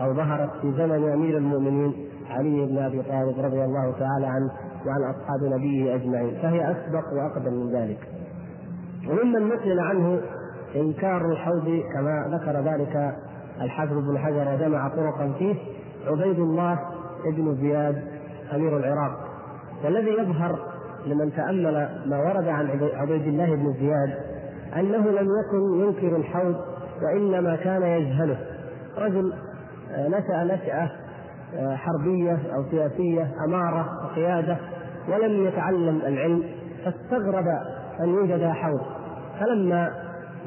أو 0.00 0.14
ظهرت 0.14 0.50
في 0.62 0.72
زمن 0.72 1.12
أمير 1.12 1.36
المؤمنين 1.36 2.08
علي 2.30 2.66
بن 2.66 2.78
أبي 2.78 3.02
طالب 3.02 3.38
رضي 3.38 3.64
الله 3.64 3.92
تعالى 3.98 4.26
عنه 4.26 4.50
وعن 4.86 5.02
أصحاب 5.02 5.44
نبيه 5.44 5.94
أجمعين. 5.94 6.38
فهي 6.42 6.70
أسبق 6.70 7.12
وأقدم 7.12 7.52
من 7.52 7.72
ذلك. 7.72 8.17
وممن 9.10 9.48
نقل 9.48 9.80
عنه 9.80 10.20
إنكار 10.76 11.32
الحوض 11.32 11.82
كما 11.94 12.38
ذكر 12.38 12.60
ذلك 12.60 13.16
الحافظ 13.60 13.92
بن 13.92 14.18
حجر 14.18 14.54
وجمع 14.54 14.88
طرقا 14.88 15.32
فيه 15.38 15.54
عبيد 16.06 16.38
الله 16.38 16.78
بن 17.36 17.54
زياد 17.54 18.02
أمير 18.54 18.76
العراق. 18.76 19.28
والذي 19.84 20.10
يظهر 20.10 20.58
لمن 21.06 21.32
تأمل 21.36 21.88
ما 22.06 22.18
ورد 22.18 22.48
عن 22.48 22.70
عبيد 22.94 23.26
الله 23.26 23.54
بن 23.54 23.72
زياد 23.72 24.14
أنه 24.76 25.10
لم 25.10 25.28
يكن 25.40 25.84
ينكر 25.84 26.16
الحوض 26.16 26.56
وإنما 27.02 27.56
كان 27.56 27.82
يجهله. 27.82 28.38
رجل 28.98 29.32
آه، 29.92 30.08
نشأ 30.08 30.54
نشأة 30.54 30.90
آه، 31.56 31.76
حربية 31.76 32.38
أو 32.54 32.64
سياسية 32.70 33.30
أمارة 33.48 33.88
وقيادة 34.04 34.56
ولم 35.08 35.46
يتعلم 35.46 36.00
العلم 36.06 36.44
فاستغرب 36.84 37.44
أن 38.00 38.08
يوجد 38.08 38.44
حوض. 38.44 38.80
فلما 39.40 39.90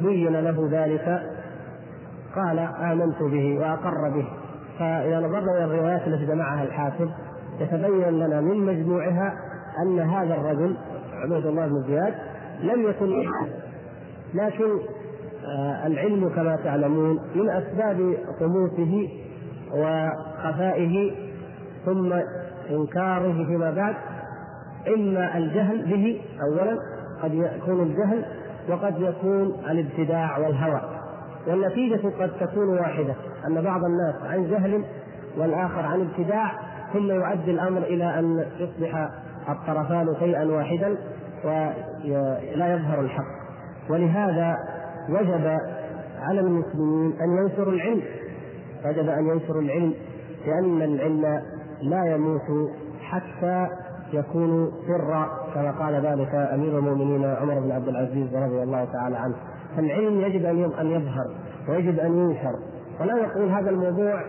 بين 0.01 0.33
له 0.33 0.69
ذلك 0.71 1.21
قال 2.35 2.59
آمنت 2.59 3.23
به 3.23 3.59
وأقر 3.59 4.09
به. 4.09 4.27
فإذا 4.79 5.19
نظرنا 5.19 5.57
إلى 5.57 5.63
الروايات 5.63 6.07
التي 6.07 6.25
جمعها 6.25 6.63
الحافظ 6.63 7.09
يتبين 7.59 8.19
لنا 8.19 8.41
من 8.41 8.57
مجموعها 8.57 9.33
أن 9.83 9.99
هذا 9.99 10.33
الرجل 10.33 10.77
عبيد 11.13 11.45
الله 11.45 11.67
بن 11.67 11.83
زياد 11.87 12.13
لم 12.63 12.89
يكن 12.89 13.23
لكن 14.43 14.79
آه، 15.45 15.87
العلم 15.87 16.29
كما 16.29 16.55
تعلمون 16.55 17.19
من 17.35 17.49
أسباب 17.49 18.17
طموسه 18.39 19.09
وخفائه 19.73 21.11
ثم 21.85 22.13
إنكاره 22.69 23.45
فيما 23.45 23.71
بعد 23.71 23.95
إما 24.95 25.37
الجهل 25.37 25.85
به 25.85 26.21
اولا 26.41 26.77
قد 27.23 27.33
يكون 27.33 27.81
الجهل 27.81 28.25
وقد 28.69 29.01
يكون 29.01 29.53
الابتداع 29.69 30.37
والهوى 30.37 30.81
والنتيجة 31.47 32.01
قد 32.19 32.31
تكون 32.39 32.69
واحدة 32.69 33.15
أن 33.47 33.61
بعض 33.61 33.81
الناس 33.83 34.15
عن 34.23 34.49
جهل 34.49 34.85
والآخر 35.37 35.85
عن 35.85 36.01
ابتداع 36.01 36.51
ثم 36.93 37.11
يؤدي 37.11 37.51
الأمر 37.51 37.81
إلى 37.81 38.19
أن 38.19 38.45
يصبح 38.59 39.09
الطرفان 39.49 40.15
شيئا 40.19 40.43
واحدا 40.43 40.97
ولا 41.43 42.73
يظهر 42.75 42.99
الحق. 42.99 43.41
ولهذا 43.89 44.57
وجب 45.09 45.57
على 46.21 46.39
المسلمين 46.39 47.13
أن 47.21 47.37
ينشروا 47.37 47.73
العلم. 47.73 48.01
وجب 48.85 49.09
أن 49.09 49.27
ينشروا 49.27 49.61
العلم 49.61 49.93
لأن 50.45 50.81
العلم 50.81 51.41
لا 51.81 52.15
يموت 52.15 52.71
حتى 53.01 53.67
يكون 54.13 54.71
سرا 54.87 55.29
كما 55.53 55.71
قال 55.71 55.93
ذلك 55.93 56.35
أمير 56.35 56.79
المؤمنين 56.79 57.25
عمر 57.25 57.59
بن 57.59 57.71
عبد 57.71 57.87
العزيز 57.87 58.35
رضي 58.35 58.63
الله 58.63 58.85
تعالى 58.85 59.17
عنه. 59.17 59.35
فالعلم 59.75 60.21
يجب 60.21 60.45
أن 60.79 60.87
يظهر 60.91 61.25
ويجب 61.69 61.99
أن 61.99 62.17
ينشر. 62.17 62.55
ولا 63.01 63.17
يقول 63.17 63.49
هذا 63.49 63.69
الموضوع 63.69 64.21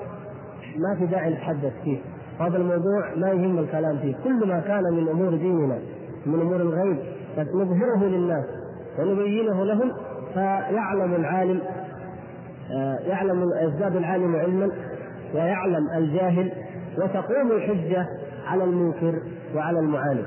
ما 0.78 0.94
في 0.98 1.06
داعي 1.06 1.30
نتحدث 1.30 1.72
فيه. 1.84 1.98
هذا 2.40 2.56
الموضوع 2.56 3.12
لا 3.16 3.32
يهم 3.32 3.58
الكلام 3.58 3.98
فيه. 3.98 4.14
كل 4.24 4.48
ما 4.48 4.60
كان 4.60 4.82
من 4.82 5.08
أمور 5.08 5.30
ديننا 5.30 5.78
من 6.26 6.40
أمور 6.40 6.56
الغيب 6.56 6.98
نظهره 7.38 8.04
للناس 8.04 8.44
ونبينه 8.98 9.64
لهم 9.64 9.92
فيعلم 10.34 11.14
العالم 11.14 11.60
آه، 12.70 12.98
يعلم 12.98 13.48
يزداد 13.62 13.96
العالم 13.96 14.36
علما 14.36 14.70
ويعلم 15.34 15.90
الجاهل 15.96 16.52
وتقوم 16.98 17.52
الحجة 17.52 18.06
على 18.46 18.64
المنكر. 18.64 19.22
وعلى 19.54 19.78
المعاند 19.78 20.26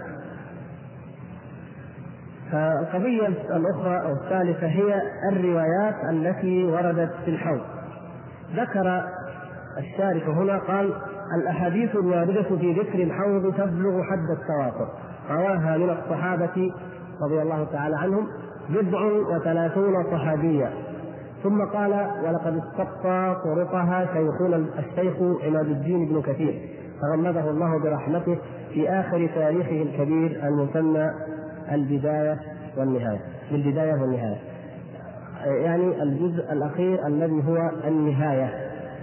فالقضية 2.52 3.28
الأخرى 3.28 4.02
أو 4.02 4.14
الثالثة 4.14 4.68
هي 4.68 5.02
الروايات 5.32 5.96
التي 6.10 6.64
وردت 6.66 7.12
في 7.26 7.32
الحوض. 7.32 7.62
ذكر 8.56 9.04
الشارح 9.78 10.28
هنا 10.28 10.58
قال 10.58 10.94
الأحاديث 11.38 11.96
الواردة 11.96 12.44
في 12.44 12.74
ذكر 12.74 13.04
الحوض 13.04 13.54
تبلغ 13.54 14.04
حد 14.04 14.30
التواتر 14.30 14.88
رواها 15.30 15.78
من 15.78 15.90
الصحابة 15.90 16.72
رضي 17.22 17.42
الله 17.42 17.68
تعالى 17.72 17.96
عنهم 17.98 18.28
بضع 18.70 19.02
وثلاثون 19.06 20.04
صحابيا 20.12 20.70
ثم 21.44 21.66
قال 21.66 21.92
ولقد 22.24 22.58
استقصى 22.58 23.36
طرقها 23.44 24.06
شيخنا 24.06 24.66
الشيخ 24.80 25.16
عماد 25.46 25.66
الدين 25.66 26.06
بن 26.06 26.22
كثير 26.22 26.70
تغمده 27.02 27.50
الله 27.50 27.80
برحمته 27.80 28.38
في 28.76 28.90
آخر 28.90 29.30
تاريخه 29.36 29.82
الكبير 29.82 30.48
المسمى 30.48 31.12
البداية 31.72 32.40
والنهاية. 32.78 33.20
بالبداية 33.52 33.94
والنهاية. 33.94 34.38
يعني 35.46 36.04
الجزء 36.04 36.54
الأخير 36.54 37.08
الذي 37.08 37.44
هو 37.48 37.72
النهاية. 37.88 38.50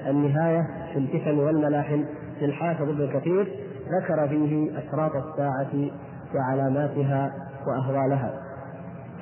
النهاية 0.09 0.67
في 0.93 0.99
الفتن 0.99 1.39
والملاحم 1.39 2.05
للحافظ 2.41 2.89
ابن 2.89 3.11
كثير 3.13 3.53
ذكر 4.01 4.29
فيه 4.29 4.79
أشراط 4.79 5.13
الساعة 5.17 5.91
وعلاماتها 6.35 7.33
وأهوالها. 7.67 8.33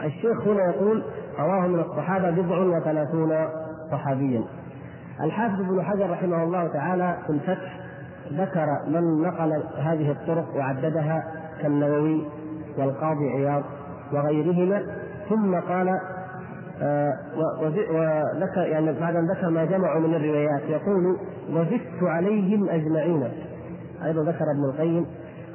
الشيخ 0.04 0.48
هنا 0.48 0.64
يقول 0.64 1.02
رواه 1.38 1.66
من 1.66 1.80
الصحابة 1.80 2.30
بضع 2.30 2.58
وثلاثون 2.58 3.34
صحابيا. 3.90 4.42
الحافظ 5.24 5.60
ابن 5.60 5.82
حجر 5.82 6.10
رحمه 6.10 6.42
الله 6.42 6.68
تعالى 6.68 7.16
في 7.26 7.32
الفتح 7.32 7.79
ذكر 8.32 8.66
من 8.86 9.22
نقل 9.22 9.62
هذه 9.78 10.10
الطرق 10.10 10.56
وعددها 10.56 11.24
كالنووي 11.62 12.24
والقاضي 12.78 13.28
عياض 13.28 13.62
وغيرهما 14.12 14.82
ثم 15.28 15.54
قال 15.54 16.00
آه 16.82 17.12
وذكر 17.92 18.62
يعني 18.62 18.92
بعد 19.00 19.16
أن 19.16 19.30
ذكر 19.30 19.50
ما 19.50 19.64
جمعوا 19.64 20.00
من 20.00 20.14
الروايات 20.14 20.62
يقول 20.68 21.16
وزدت 21.52 22.02
عليهم 22.02 22.68
أجمعين 22.68 23.28
أيضا 24.04 24.22
ذكر 24.22 24.44
ابن 24.50 24.64
القيم 24.64 25.06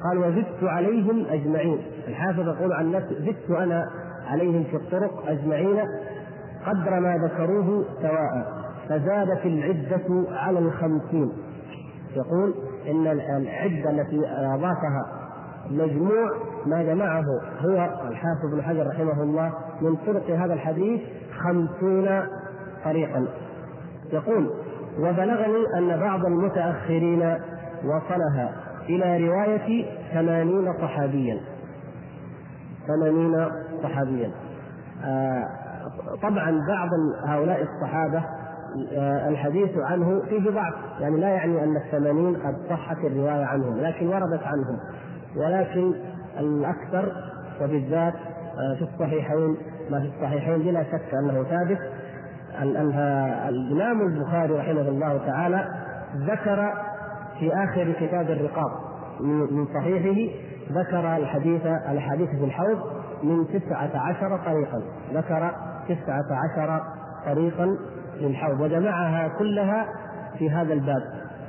قال 0.04 0.18
وزدت 0.18 0.64
عليهم 0.64 1.26
أجمعين 1.26 1.80
الحافظ 2.08 2.48
يقول 2.48 2.74
عن 2.74 2.92
نفسه 2.92 3.16
زدت 3.20 3.52
أنا 3.52 3.86
عليهم 4.28 4.64
في 4.64 4.76
الطرق 4.76 5.24
أجمعين 5.28 5.80
قدر 6.66 7.00
ما 7.00 7.18
ذكروه 7.18 7.86
سواء 8.02 8.46
فزادت 8.90 9.46
العدة 9.46 10.26
على 10.32 10.60
الخمسين 10.60 11.32
يقول 12.16 12.54
إن 12.88 13.08
العدة 13.08 13.90
التي 13.90 14.22
أضافها 14.28 15.06
مجموع 15.70 16.32
ما 16.66 16.84
جمعه 16.84 17.24
هو 17.60 17.90
الحافظ 18.08 18.54
بن 18.54 18.62
حجر 18.62 18.88
رحمه 18.88 19.24
الله 19.24 19.54
من 19.82 19.96
طرق 19.96 20.30
هذا 20.30 20.54
الحديث 20.54 21.02
خمسون 21.40 22.08
طريقا. 22.86 23.28
يقول 24.14 24.50
وبلغني 25.00 25.78
أن 25.78 26.00
بعض 26.00 26.26
المتأخرين 26.26 27.38
وصلها 27.84 28.52
إلى 28.90 29.28
رواية 29.28 29.86
ثمانين 30.14 30.74
صحابيا. 30.74 31.40
ثمانين 32.88 33.48
صحابيا. 33.84 34.32
آه 35.06 35.44
طبعا 36.22 36.52
بعض 36.68 36.90
هؤلاء 37.28 37.62
الصحابة 37.64 38.24
الحديث 39.30 39.78
عنه 39.78 40.22
فيه 40.30 40.50
ضعف. 40.50 40.74
يعني 41.00 41.20
لا 41.20 41.30
يعني 41.30 41.64
أن 41.64 41.76
الثمانين 41.78 42.36
قد 42.36 42.56
صحت 42.70 42.98
الرواية 42.98 43.46
عنهم 43.46 43.78
لكن 43.78 44.08
وردت 44.08 44.44
عنهم. 44.44 44.80
ولكن 45.36 45.94
الأكثر 46.40 47.12
وبالذات 47.62 48.14
آه، 48.14 48.76
في 48.76 48.82
الصحيحين 48.82 49.58
ما 49.90 50.00
في 50.00 50.06
الصحيحين 50.06 50.58
بلا 50.58 50.84
شك 50.84 51.14
أنه 51.14 51.44
ثابت 51.44 51.80
الإمام 53.50 54.02
البخاري 54.02 54.54
رحمه 54.54 54.82
الله 54.82 55.18
تعالى 55.18 55.68
ذكر 56.16 56.74
في 57.40 57.54
آخر 57.54 57.92
كتاب 58.00 58.30
الرقاق 58.30 58.72
من 59.22 59.66
صحيحه 59.66 60.34
ذكر 60.72 61.16
الحديث 61.18 61.66
الحديث 61.66 62.30
في 62.30 62.46
الحوض 62.46 62.80
من 63.24 63.48
تسعة 63.48 63.92
عشر 63.96 64.40
طريقا. 64.46 64.82
ذكر 65.14 65.52
تسعة 65.90 66.26
عشر 66.32 66.82
طريقا 67.26 67.78
للحوض 68.22 68.60
وجمعها 68.62 69.28
كلها 69.28 69.88
في 70.40 70.50
هذا 70.50 70.74
الباب 70.74 71.04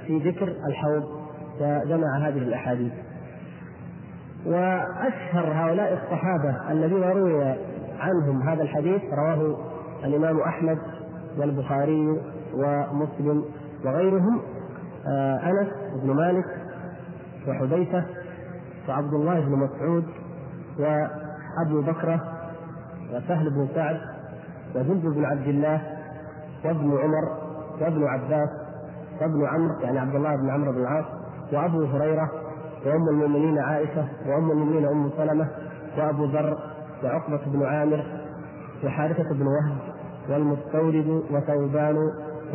في 0.06 0.18
ذكر 0.18 0.48
الحوض 0.68 1.04
وجمع 1.60 2.18
هذه 2.18 2.38
الأحاديث. 2.38 2.92
وأشهر 4.46 5.52
هؤلاء 5.52 5.92
الصحابة 5.92 6.72
الذين 6.72 7.02
روي 7.02 7.56
عنهم 8.00 8.48
هذا 8.48 8.62
الحديث 8.62 9.02
رواه 9.12 9.56
الإمام 10.04 10.40
أحمد 10.40 10.78
والبخاري 11.38 12.20
ومسلم 12.54 13.44
وغيرهم 13.84 14.40
آه، 15.06 15.36
أنس 15.36 15.68
بن 16.02 16.10
مالك 16.10 16.44
وحذيفة 17.48 18.04
وعبد 18.88 19.14
الله 19.14 19.40
بن 19.40 19.52
مسعود 19.52 20.04
وأبو 20.78 21.80
بكره 21.80 22.20
وسهل 23.12 23.50
بن 23.50 23.68
سعد 23.74 24.00
وجند 24.74 25.02
بن 25.02 25.24
عبد 25.24 25.48
الله 25.48 25.95
وابن 26.64 26.98
عمر 26.98 27.46
وابن 27.80 28.06
عباس 28.06 28.48
وابن 29.20 29.46
عمرو 29.46 29.80
يعني 29.80 29.98
عبد 29.98 30.14
الله 30.14 30.36
بن 30.36 30.50
عمرو 30.50 30.72
بن 30.72 30.78
العاص 30.78 31.04
وأبو 31.52 31.84
هريرة 31.84 32.30
وأم 32.86 33.08
المؤمنين 33.08 33.58
عائشة 33.58 34.08
وأم 34.26 34.50
المؤمنين 34.50 34.86
أم 34.86 35.10
سلمة 35.16 35.48
وأبو 35.98 36.24
ذر 36.24 36.58
وعقبة 37.04 37.40
بن 37.46 37.66
عامر 37.66 38.04
وحارثة 38.84 39.34
بن 39.34 39.46
وهب 39.46 39.76
والمستورد 40.28 41.22
وثوبان 41.30 41.96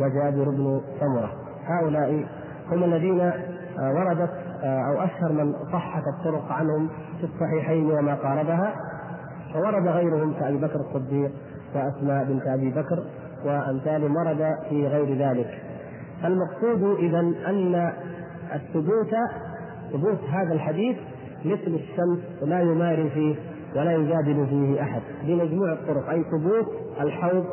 وجابر 0.00 0.50
بن 0.50 0.80
سمره 1.00 1.32
هؤلاء 1.66 2.26
هم 2.72 2.84
الذين 2.84 3.20
آه، 3.20 3.92
وردت 3.94 4.30
آه، 4.62 4.80
أو 4.88 5.04
أشهر 5.04 5.32
من 5.32 5.54
صحت 5.72 6.02
الطرق 6.06 6.52
عنهم 6.52 6.88
في 7.20 7.24
الصحيحين 7.24 7.90
وما 7.90 8.14
قاربها 8.14 8.74
وورد 9.54 9.86
غيرهم 9.86 10.32
كأبي 10.32 10.56
بكر 10.56 10.80
الصديق 10.80 11.30
وأسماء 11.74 12.24
بنت 12.24 12.46
أبي 12.46 12.70
بكر 12.70 13.04
وأمثال 13.44 14.16
ورد 14.16 14.56
في 14.68 14.86
غير 14.86 15.18
ذلك. 15.18 15.62
المقصود 16.24 16.98
اذا 16.98 17.20
أن 17.20 17.92
الثبوت 18.54 19.14
ثبوت 19.92 20.18
هذا 20.30 20.52
الحديث 20.52 20.96
مثل 21.44 21.74
الشمس 21.74 22.18
لا 22.42 22.60
يماري 22.60 23.10
فيه 23.10 23.34
ولا 23.76 23.92
يجادل 23.92 24.46
فيه 24.46 24.82
أحد. 24.82 25.02
بمجموع 25.26 25.72
الطرق 25.72 26.10
أي 26.10 26.24
ثبوت 26.24 26.66
الحوض 27.00 27.44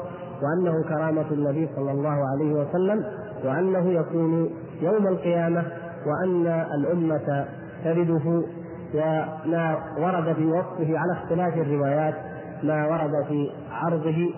وأنه 0.41 0.83
كرامة 0.89 1.25
النبي 1.31 1.69
صلى 1.75 1.91
الله 1.91 2.23
عليه 2.29 2.53
وسلم 2.53 3.03
وأنه 3.45 3.89
يكون 3.89 4.49
يوم 4.81 5.07
القيامة 5.07 5.63
وأن 6.05 6.47
الأمة 6.75 7.45
ترده 7.83 8.43
وما 8.93 9.77
ورد 9.97 10.35
في 10.35 10.45
وصفه 10.45 10.97
على 10.99 11.13
اختلاف 11.13 11.57
الروايات 11.57 12.15
ما 12.63 12.87
ورد 12.87 13.25
في 13.27 13.49
عرضه 13.71 14.29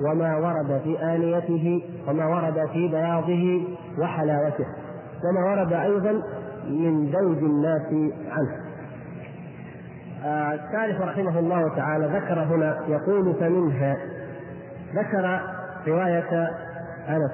وما 0.00 0.36
ورد 0.36 0.80
في 0.84 1.02
آنيته 1.02 1.82
وما 2.08 2.26
ورد 2.26 2.68
في 2.72 2.88
بياضه 2.88 3.62
وحلاوته 3.98 4.66
وما 5.24 5.50
ورد 5.50 5.72
أيضا 5.72 6.22
من 6.68 7.12
زوج 7.12 7.38
الناس 7.38 8.12
عنه. 8.30 8.56
آه 10.24 10.54
الثالث 10.54 11.00
رحمه 11.00 11.38
الله 11.38 11.76
تعالى 11.76 12.06
ذكر 12.06 12.42
هنا 12.42 12.78
يقول 12.88 13.34
فمنها 13.34 13.96
ذكر 14.94 15.40
رواية 15.88 16.50
أنس. 17.08 17.30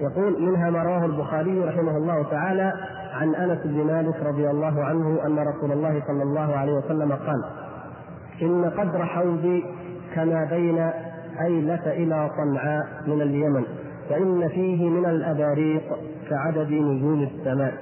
يقول 0.00 0.42
منها 0.42 0.70
ما 0.70 0.82
رواه 0.82 1.04
البخاري 1.04 1.60
رحمه 1.60 1.96
الله 1.96 2.30
تعالى 2.30 2.72
عن 3.12 3.34
أنس 3.34 3.58
بن 3.64 3.86
مالك 3.86 4.22
رضي 4.22 4.50
الله 4.50 4.84
عنه 4.84 5.26
أن 5.26 5.38
رسول 5.38 5.72
الله 5.72 6.02
صلى 6.06 6.22
الله 6.22 6.56
عليه 6.56 6.72
وسلم 6.72 7.12
قال 7.12 7.44
إن 8.42 8.70
قدر 8.70 9.04
حوضي 9.04 9.64
كما 10.14 10.44
بين 10.44 10.90
أيلة 11.44 11.92
إلى 11.92 12.30
صنعاء 12.36 12.86
من 13.06 13.22
اليمن 13.22 13.64
وإن 14.10 14.48
فيه 14.48 14.90
من 14.90 15.06
الأباريق 15.06 15.82
كعدد 16.30 16.70
نجوم 16.70 17.22
السماء. 17.22 17.74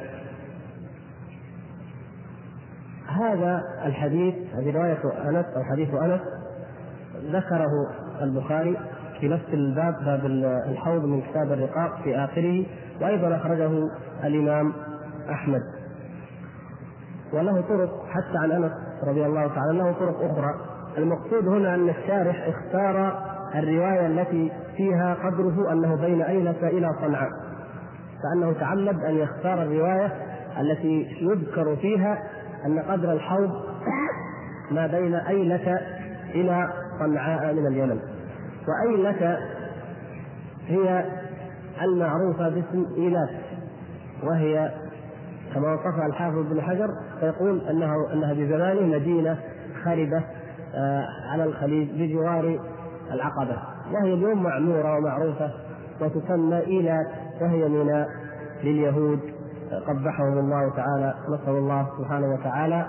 هذا 3.06 3.62
الحديث 3.84 4.34
رواية 4.56 5.28
أنس 5.28 5.46
أو 5.56 5.64
حديث 5.64 5.94
أنس 5.94 6.20
ذكره 7.32 7.70
البخاري 8.22 8.76
في 9.20 9.28
نفس 9.28 9.44
الباب 9.52 9.94
باب 10.04 10.26
الحوض 10.70 11.04
من 11.04 11.22
كتاب 11.22 11.52
الرقاق 11.52 12.02
في 12.04 12.16
آخره 12.16 12.64
وأيضا 13.00 13.36
أخرجه 13.36 13.70
الإمام 14.24 14.72
أحمد. 15.30 15.62
وله 17.32 17.60
طرق 17.60 18.06
حتى 18.08 18.38
عن 18.38 18.52
أنس 18.52 18.72
رضي 19.08 19.26
الله 19.26 19.46
تعالى 19.46 19.78
له 19.78 19.92
طرق 19.92 20.24
أخرى. 20.24 20.54
المقصود 20.98 21.48
هنا 21.48 21.74
أن 21.74 21.88
الشارح 21.88 22.48
اختار 22.48 23.25
الرواية 23.54 24.06
التي 24.06 24.52
فيها 24.76 25.14
قدره 25.14 25.72
أنه 25.72 25.96
بين 25.96 26.22
أيلة 26.22 26.68
إلى 26.68 26.94
صنعاء 27.00 27.30
كأنه 28.22 28.52
تعمد 28.52 29.04
أن 29.04 29.14
يختار 29.14 29.62
الرواية 29.62 30.12
التي 30.60 31.06
يذكر 31.20 31.76
فيها 31.76 32.18
أن 32.66 32.78
قدر 32.78 33.12
الحوض 33.12 33.50
ما 34.70 34.86
بين 34.86 35.14
أيلة 35.14 35.78
إلى 36.34 36.68
صنعاء 36.98 37.54
من 37.54 37.66
اليمن. 37.66 37.98
وأيلة 38.68 39.38
هي 40.66 41.04
المعروفة 41.82 42.48
باسم 42.48 42.86
إيلات 42.96 43.30
وهي 44.22 44.72
كما 45.54 45.74
وصفها 45.74 46.06
الحافظ 46.06 46.52
بن 46.52 46.60
حجر 46.60 46.88
فيقول 47.20 47.60
انها 47.60 48.12
أنها 48.12 48.32
بزمانه 48.32 48.80
مدينة 48.80 49.38
خربة 49.84 50.22
آه، 50.74 51.06
على 51.32 51.44
الخليج 51.44 51.88
بجوار 51.90 52.58
العقبة 53.12 53.58
وهي 53.92 54.14
اليوم 54.14 54.42
معمورة 54.42 54.96
ومعروفة 54.96 55.50
وتسمى 56.00 56.58
ايلات 56.58 57.06
وهي 57.40 57.68
منى 57.68 58.06
لليهود. 58.64 59.20
قبحهم 59.86 60.38
الله 60.38 60.76
تعالى 60.76 61.14
نسأل 61.28 61.54
الله 61.54 61.86
سبحانه 61.98 62.34
وتعالى 62.34 62.86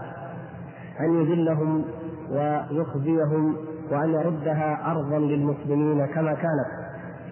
أن 0.99 1.21
يذلهم 1.21 1.85
ويخزيهم 2.31 3.55
وأن 3.91 4.09
يردها 4.09 4.91
أرضا 4.91 5.19
للمسلمين 5.19 6.05
كما 6.05 6.33
كانت. 6.33 6.67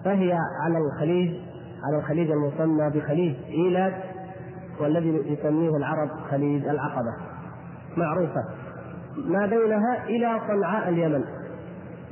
فهي 0.04 0.38
على 0.64 0.78
الخليج 0.78 1.34
على 1.84 1.98
الخليج 1.98 2.30
المسمى 2.30 2.90
بخليج 2.90 3.34
إيلات 3.48 3.94
والذي 4.80 5.32
يسميه 5.32 5.76
العرب 5.76 6.08
خليج 6.30 6.68
العقبة. 6.68 7.14
معروفة. 7.96 8.44
ما 9.24 9.46
بينها 9.46 10.04
إلى 10.04 10.40
صنعاء 10.48 10.88
اليمن. 10.88 11.24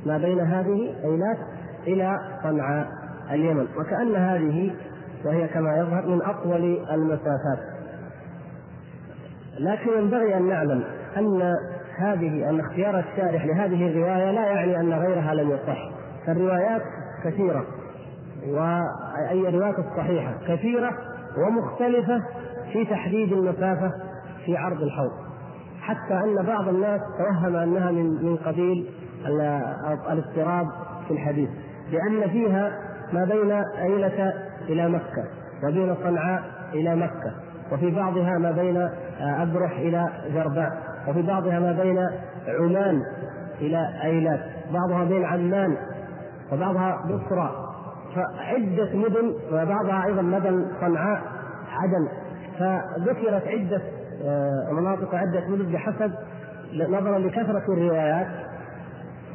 ما 0.05 0.17
بين 0.17 0.39
هذه 0.39 0.95
أيلات 1.03 1.37
إلى 1.87 2.19
صنعاء 2.43 2.87
اليمن. 3.31 3.67
وكأن 3.77 4.15
هذه 4.15 4.75
وهي 5.25 5.47
كما 5.47 5.77
يظهر 5.77 6.07
من 6.07 6.21
أطول 6.21 6.79
المسافات. 6.91 7.59
لكن 9.59 9.89
ينبغي 9.97 10.37
أن 10.37 10.49
نعلم 10.49 10.83
أن 11.17 11.53
هذه 11.97 12.49
أن 12.49 12.59
اختيار 12.59 12.99
الشارح 12.99 13.45
لهذه 13.45 13.87
الرواية 13.87 14.31
لا 14.31 14.45
يعني 14.45 14.79
أن 14.79 14.93
غيرها 14.93 15.33
لم 15.33 15.51
يصح. 15.51 15.89
فالروايات 16.25 16.81
كثيرة 17.23 17.65
وأي 18.47 19.49
الروايات 19.49 19.79
الصحيحة 19.79 20.33
كثيرة 20.47 20.91
ومختلفة 21.37 22.23
في 22.73 22.85
تحديد 22.85 23.33
المسافة 23.33 23.91
في 24.45 24.57
عرض 24.57 24.81
الحوض. 24.81 25.11
حتى 25.81 26.13
أن 26.13 26.45
بعض 26.45 26.67
الناس 26.67 27.01
توهم 27.17 27.55
أنها 27.55 27.91
من 27.91 28.25
من 28.25 28.35
قبيل 28.35 28.89
الاضطراب 29.27 30.67
في 31.07 31.13
الحديث 31.13 31.49
لأن 31.91 32.29
فيها 32.29 32.71
ما 33.13 33.25
بين 33.25 33.51
أيلة 33.81 34.33
إلى 34.69 34.89
مكة 34.89 35.23
وبين 35.63 35.95
صنعاء 36.03 36.43
إلى 36.73 36.95
مكة 36.95 37.33
وفي 37.71 37.91
بعضها 37.91 38.37
ما 38.37 38.51
بين 38.51 38.89
أبرح 39.21 39.71
إلى 39.71 40.09
جرباء 40.33 40.71
وفي 41.07 41.21
بعضها 41.21 41.59
ما 41.59 41.71
بين 41.71 42.09
عمان 42.47 43.01
إلى 43.61 43.89
أيلات 44.03 44.39
بعضها 44.73 45.03
بين 45.03 45.25
عمان 45.25 45.77
وبعضها 46.51 47.05
بصرى 47.05 47.65
فعدة 48.15 48.95
مدن 48.95 49.33
وبعضها 49.51 50.05
أيضا 50.05 50.21
مدن 50.21 50.67
صنعاء 50.81 51.21
عدن. 51.71 52.07
فذكرت 52.59 53.47
عدة 53.47 53.81
آه، 54.25 54.71
مناطق 54.71 55.15
عدة 55.15 55.47
مدن 55.47 55.71
بحسب 55.71 56.11
نظرا 56.73 57.19
لكثرة 57.19 57.73
الروايات. 57.73 58.27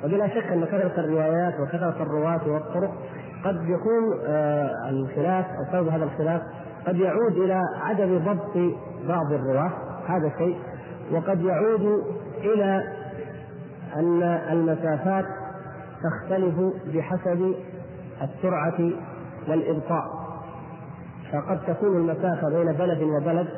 وبلا 0.04 0.28
شك 0.28 0.46
أن 0.52 0.64
كثرة 0.64 1.00
الروايات 1.00 1.54
وكثرة 1.60 2.02
الرواة 2.02 2.40
والطرق 2.46 2.90
قد 3.44 3.56
يكون 3.56 4.20
آه، 4.26 4.90
الخلاف 4.90 5.46
أو 5.46 5.72
سبب 5.72 5.88
هذا 5.88 6.04
الخلاف 6.04 6.42
قد 6.86 6.96
يعود 6.96 7.32
إلى 7.32 7.62
عدم 7.82 8.18
ضبط 8.18 8.74
بعض 9.08 9.32
الرواة 9.32 9.72
هذا 10.06 10.32
شيء. 10.38 10.58
وقد 11.12 11.40
يعود 11.40 12.04
إلى 12.44 12.84
أن 13.96 14.22
المسافات 14.22 15.24
تختلف 16.02 16.54
بحسب 16.94 17.54
السرعة 18.22 18.90
والإبطاء. 19.48 20.20
فقد 21.32 21.60
تكون 21.66 21.96
المسافة 21.96 22.48
بين 22.48 22.72
بلد 22.72 23.02
وبلد 23.02 23.48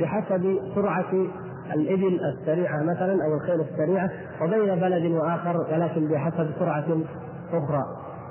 بحسب 0.00 0.58
سرعة 0.74 1.26
الإبل 1.74 2.20
السريعة 2.24 2.82
مثلا 2.82 3.24
أو 3.24 3.34
الخيل 3.34 3.60
السريعة 3.60 4.10
وبين 4.42 4.74
بلد 4.74 5.12
وآخر 5.12 5.56
ولكن 5.72 6.08
بحسب 6.08 6.50
سرعة 6.58 6.86
أخرى. 7.52 7.82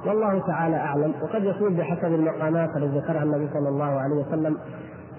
والله 0.06 0.47
تعالى 0.47 0.76
أعلم. 0.76 1.13
وقد 1.21 1.43
يكون 1.43 1.76
بحسب 1.76 2.06
المقامات 2.06 2.69
التي 2.78 2.97
ذكرها 2.97 3.23
النبي 3.23 3.50
صلى 3.54 3.69
الله 3.69 3.86
عليه 4.00 4.15
وسلم 4.15 4.58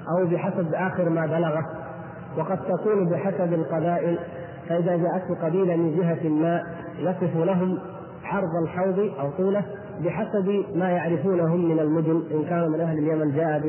أو 0.09 0.26
بحسب 0.26 0.74
آخر 0.74 1.09
ما 1.09 1.26
بلغه. 1.26 1.66
وقد 2.38 2.59
تكون 2.59 3.09
بحسب 3.09 3.52
القبائل 3.52 4.18
فإذا 4.68 4.96
جاءته 4.96 5.46
قبيلة 5.46 5.76
من 5.76 5.96
جهة 5.96 6.28
ما 6.28 6.62
يصف 6.98 7.37
لهم 7.37 7.78
عرض 8.24 8.57
الحوض 8.62 9.11
أو 9.20 9.31
طوله 9.31 9.64
بحسب 10.04 10.64
ما 10.74 10.90
يعرفونهم 10.90 11.68
من 11.70 11.78
المدن. 11.78 12.22
إن 12.31 12.44
كانوا 12.44 12.68
من 12.68 12.81
أهل 12.81 12.98
اليمن 12.98 13.37
جاء 13.37 13.61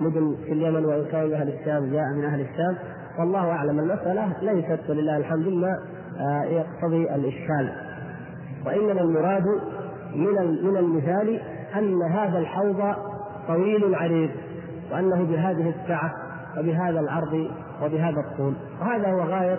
بمدن 0.00 0.36
في 0.44 0.52
اليمن 0.52 0.84
وإن 0.84 1.04
كانوا 1.12 1.28
من 1.28 1.34
أهل 1.34 1.48
الشام 1.48 1.92
جاء 1.92 2.04
من 2.16 2.24
أهل 2.24 2.40
الشام. 2.40 2.76
والله 3.20 3.50
أعلم. 3.50 3.78
المسألة 3.78 4.32
ليست 4.42 4.90
ولله 4.90 5.16
الحمد 5.16 5.46
لله 5.46 5.78
آه، 6.20 6.44
يقتضي 6.44 7.14
الإشكال. 7.14 7.72
وإنما 8.66 9.00
المراد 9.00 9.44
من 10.14 10.64
من 10.64 10.76
المثال 10.76 11.40
أن 11.76 12.02
هذا 12.02 12.38
الحوض 12.38 12.94
طويل 13.48 13.94
عريض 13.94 14.30
وأنه 14.92 15.24
بهذه 15.24 15.74
السعة 15.82 16.12
وبهذا 16.58 17.00
العرض 17.00 17.48
وبهذا 17.82 18.20
الطول. 18.20 18.54
وهذا 18.80 19.12
هو 19.12 19.20
غاية 19.20 19.58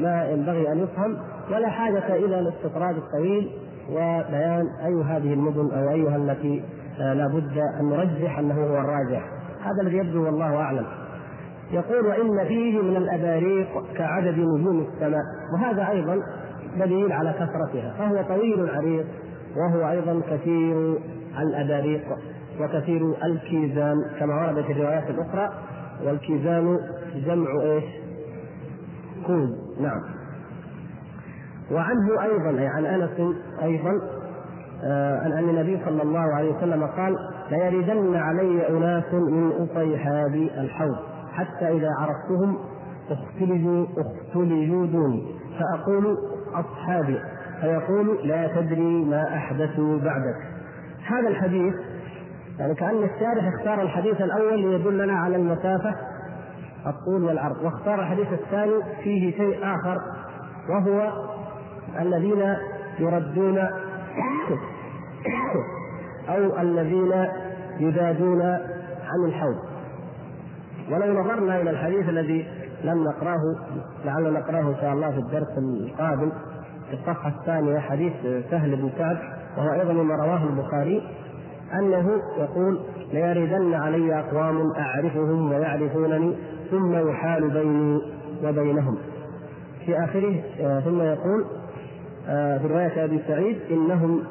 ما 0.00 0.24
ينبغي 0.24 0.72
أن 0.72 0.78
يفهم 0.78 1.16
ولا 1.52 1.68
حاجة 1.68 2.14
إلى 2.14 2.38
الاستطراد 2.38 2.96
الطويل 2.96 3.50
وبيان 3.90 4.66
أي 4.84 5.02
هذه 5.02 5.32
المدن 5.32 5.70
أو 5.70 5.90
أيها 5.90 6.16
التي 6.16 6.64
آه، 7.00 7.14
لا 7.14 7.26
بد 7.26 7.58
أن 7.80 7.88
نرجح 7.88 8.38
أنه 8.38 8.54
هو 8.54 8.78
الراجح. 8.78 9.22
هذا 9.64 9.82
الذي 9.82 9.96
يبدو 9.96 10.24
والله 10.24 10.56
أعلم. 10.56 10.86
يقول 11.72 12.06
وإن 12.06 12.48
فيه 12.48 12.82
من 12.82 12.96
الأباريق 12.96 13.68
كعدد 13.96 14.38
نجوم 14.38 14.86
السماء 14.92 15.22
وهذا 15.54 15.88
أيضا 15.88 16.22
دليل 16.78 17.12
على 17.12 17.32
كثرتها 17.32 17.94
فهو 17.98 18.22
طويل 18.22 18.70
عريض 18.70 19.04
وهو 19.56 19.90
أيضا 19.90 20.20
كثير 20.30 20.98
الأباريق 21.38 22.02
وكثير 22.60 23.14
الكيزان 23.24 23.96
كما 24.18 24.34
ورد 24.34 24.64
في 24.64 24.72
الروايات 24.72 25.10
الأخرى 25.10 25.48
والكيزان 26.04 26.78
جمع 27.26 27.62
إيش؟ 27.62 27.84
كوز 29.26 29.50
نعم 29.80 30.00
وعنه 31.70 32.22
أيضا 32.22 32.60
أي 32.60 32.66
عن 32.66 32.86
أنس 32.86 33.34
أيضا 33.62 33.92
آه 34.84 35.26
أن 35.26 35.48
النبي 35.48 35.78
صلى 35.84 36.02
الله 36.02 36.34
عليه 36.34 36.52
وسلم 36.52 36.86
قال 36.86 37.16
ليردن 37.50 38.16
علي 38.16 38.68
أناس 38.68 39.14
من 39.14 39.52
أصيحاب 39.52 40.34
الحوض 40.34 41.09
حتى 41.32 41.68
إذا 41.68 41.90
عرفتهم 41.98 42.58
اختلجوا 43.10 43.86
اختلجوا 43.98 44.86
دوني 44.86 45.34
فأقول 45.58 46.18
أصحابي 46.54 47.18
فيقول 47.60 48.28
لا 48.28 48.46
تدري 48.46 49.04
ما 49.04 49.36
أحدثوا 49.36 49.98
بعدك. 49.98 50.36
هذا 51.06 51.28
الحديث 51.28 51.74
يعني 52.58 52.74
كأن 52.74 53.02
الشارح 53.02 53.54
اختار 53.54 53.82
الحديث 53.82 54.20
الأول 54.20 54.60
ليدلنا 54.60 55.12
على 55.12 55.36
المسافة 55.36 55.94
الطول 56.86 57.24
والعرض. 57.24 57.64
واختار 57.64 58.00
الحديث 58.00 58.32
الثاني 58.32 58.82
فيه 59.02 59.36
شيء 59.36 59.58
آخر 59.62 59.98
وهو 60.68 61.12
الذين 62.00 62.56
يردون 62.98 63.58
أو 66.34 66.60
الذين 66.60 67.26
يزادون 67.80 68.42
عن 69.02 69.24
الحوض. 69.24 69.69
ولو 70.90 71.20
نظرنا 71.20 71.60
إلى 71.60 71.70
الحديث 71.70 72.08
الذي 72.08 72.46
لم 72.84 73.04
نقرأه 73.04 73.40
لعل 74.04 74.32
نقرأه 74.32 74.60
إن 74.60 74.76
شاء 74.80 74.92
الله 74.92 75.10
في 75.10 75.18
الدرس 75.18 75.58
القادم 75.58 76.32
في 76.88 76.94
الصفحة 76.94 77.28
الثانية 77.40 77.78
حديث 77.78 78.12
سهل 78.50 78.76
بن 78.76 78.90
سعد 78.98 79.18
وهو 79.58 79.72
أيضا 79.72 79.92
مما 79.92 80.14
رواه 80.14 80.44
البخاري 80.44 81.02
أنه 81.74 82.10
يقول 82.38 82.80
ليردن 83.12 83.74
علي 83.74 84.18
أقوام 84.18 84.62
أعرفهم 84.78 85.52
ويعرفونني 85.52 86.36
ثم 86.70 87.08
يحال 87.08 87.50
بيني 87.50 88.00
وبينهم. 88.44 88.96
في 89.86 90.04
آخره 90.04 90.42
آه، 90.60 90.80
ثم 90.80 91.00
يقول 91.00 91.44
آه، 92.28 92.58
في 92.58 92.66
رواية 92.66 93.04
أبي 93.04 93.20
سعيد 93.28 93.58
إنهم 93.70 94.22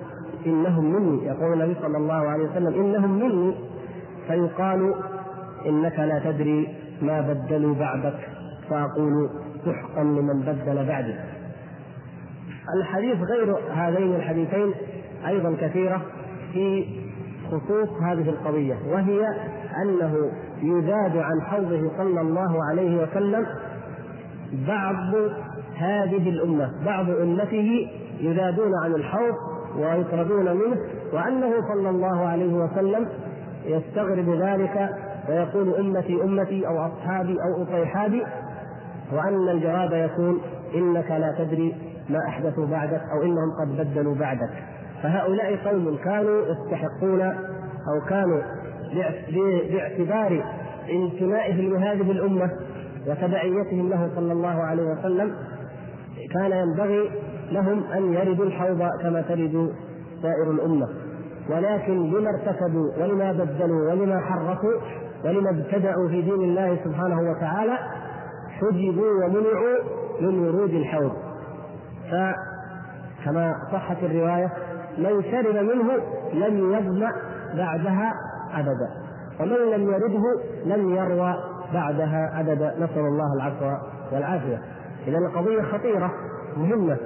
إنهم 0.46 0.94
مني. 0.94 1.26
يقول 1.26 1.54
النبي 1.54 1.76
صلى 1.82 1.98
الله 1.98 2.30
عليه 2.30 2.50
وسلم 2.50 2.74
إنهم 2.74 3.20
مني. 3.20 3.56
فيقال 4.28 4.94
إنك 5.66 6.00
لا 6.00 6.32
تدري 6.32 6.68
ما 7.02 7.22
بدلوا 7.22 7.76
بعدك 7.76 8.20
فأقول 8.70 9.30
سحقا 9.66 10.04
لمن 10.04 10.42
بدل 10.42 10.86
بعدي 10.86 11.16
الحديث 12.78 13.18
غير 13.22 13.58
هذين 13.74 14.16
الحديثين 14.16 14.74
أيضا 15.28 15.56
كثيرة 15.62 16.02
في 16.54 16.86
خصوص 17.48 17.90
هذه 18.02 18.30
القضية 18.30 18.76
وهي 18.88 19.28
أنه 19.84 20.32
يزاد 20.62 21.18
عن 21.18 21.42
حوضه 21.42 21.92
صلى 21.98 22.22
الله 22.22 22.60
عليه 22.70 23.04
وسلم 23.04 23.46
بعض 24.68 25.14
هذه 25.78 26.30
الأمة 26.30 26.72
بعض 26.86 27.10
أمته 27.10 27.88
يزادون 28.20 28.72
عن 28.84 28.96
الحوض 28.96 29.36
ويطردون 29.78 30.46
منه 30.46 30.78
وأنه 31.14 31.52
صلى 31.74 31.90
الله 31.90 32.28
عليه 32.28 32.54
وسلم 32.54 33.08
يستغرب 33.66 34.30
ذلك 34.30 34.90
ويقول 35.30 35.76
أمتي 35.76 36.24
أمتي 36.24 36.68
أو 36.68 36.86
أصحابي 36.86 37.34
أو 37.34 37.64
أطيحابي 37.64 38.24
وأن 39.14 39.50
الجواب 39.50 39.94
يكون 39.94 40.42
إنك 40.76 41.12
لا 41.12 41.36
تدري 41.38 41.76
ما 42.10 42.20
أحدثوا 42.28 42.66
بعدك 42.66 43.02
أو 43.14 43.24
إنهم 43.24 43.52
قد 43.62 43.78
بدلوا 43.78 44.16
بعدك. 44.16 44.50
فهؤلاء 45.04 45.56
قوم 45.56 45.98
كانوا 46.04 46.42
يستحقون 46.42 47.22
أو 47.22 48.08
كانوا 48.10 48.42
باعتبار 49.72 50.44
انتمائهم 50.90 51.74
لهذه 51.74 52.12
الأمة 52.12 52.52
وتبعيتهم 53.08 53.90
له 53.90 54.12
صلى 54.16 54.34
الله 54.34 54.64
عليه 54.64 54.84
وسلم 54.84 55.36
كان 56.34 56.52
ينبغي 56.52 57.10
لهم 57.52 57.84
أن 57.84 58.14
يردوا 58.14 58.46
الحوض 58.46 58.90
كما 59.02 59.22
ترد 59.22 59.74
سائر 60.22 60.52
الأمة. 60.52 60.88
ولكن 61.50 62.12
لما 62.12 62.30
ارتكبوا 62.30 62.92
ولما 63.02 63.32
بدلوا 63.32 63.92
ولما 63.92 64.20
حرفوا 64.20 64.74
ولما 65.26 65.50
ابتدعوا 65.50 66.08
في 66.10 66.22
دين 66.22 66.42
الله 66.42 66.80
سبحانه 66.84 67.22
وتعالى 67.22 67.78
حجبوا 68.50 69.26
ومنعوا 69.26 69.78
من 70.22 70.40
ورود 70.40 70.74
الحوض. 70.74 71.12
فكما 72.12 73.56
صحت 73.72 73.98
الرواية 74.04 74.52
من 74.98 75.24
شرب 75.32 75.56
منه 75.56 75.94
لم 76.34 76.74
يظمأ 76.74 77.12
بعدها 77.58 78.14
أبدا 78.54 78.90
ومن 79.40 79.72
لم 79.72 79.92
يرده 79.92 80.24
لم 80.66 80.96
يروى 80.96 81.36
بعدها 81.74 82.40
أبدا. 82.40 82.76
نسأل 82.80 83.00
الله 83.00 83.34
العفو 83.34 83.72
والعافية. 84.12 84.62
إذا 85.08 85.18
القضية 85.18 85.62
خطيرة 85.62 86.12
مهمة. 86.58 86.98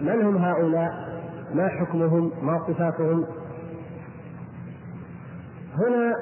فمن 0.00 0.22
هم 0.22 0.36
هؤلاء؟ 0.36 0.90
ما 1.54 1.68
حكمهم؟ 1.68 2.30
ما 2.42 2.60
صفاتهم؟ 2.68 3.26
هنا 5.78 6.16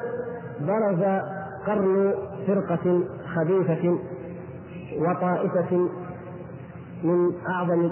برز 0.60 1.22
قرن 1.66 2.14
فرقة 2.46 3.04
خبيثة 3.34 3.98
وطائفة 4.98 5.88
من 7.04 7.32
أعظم 7.48 7.90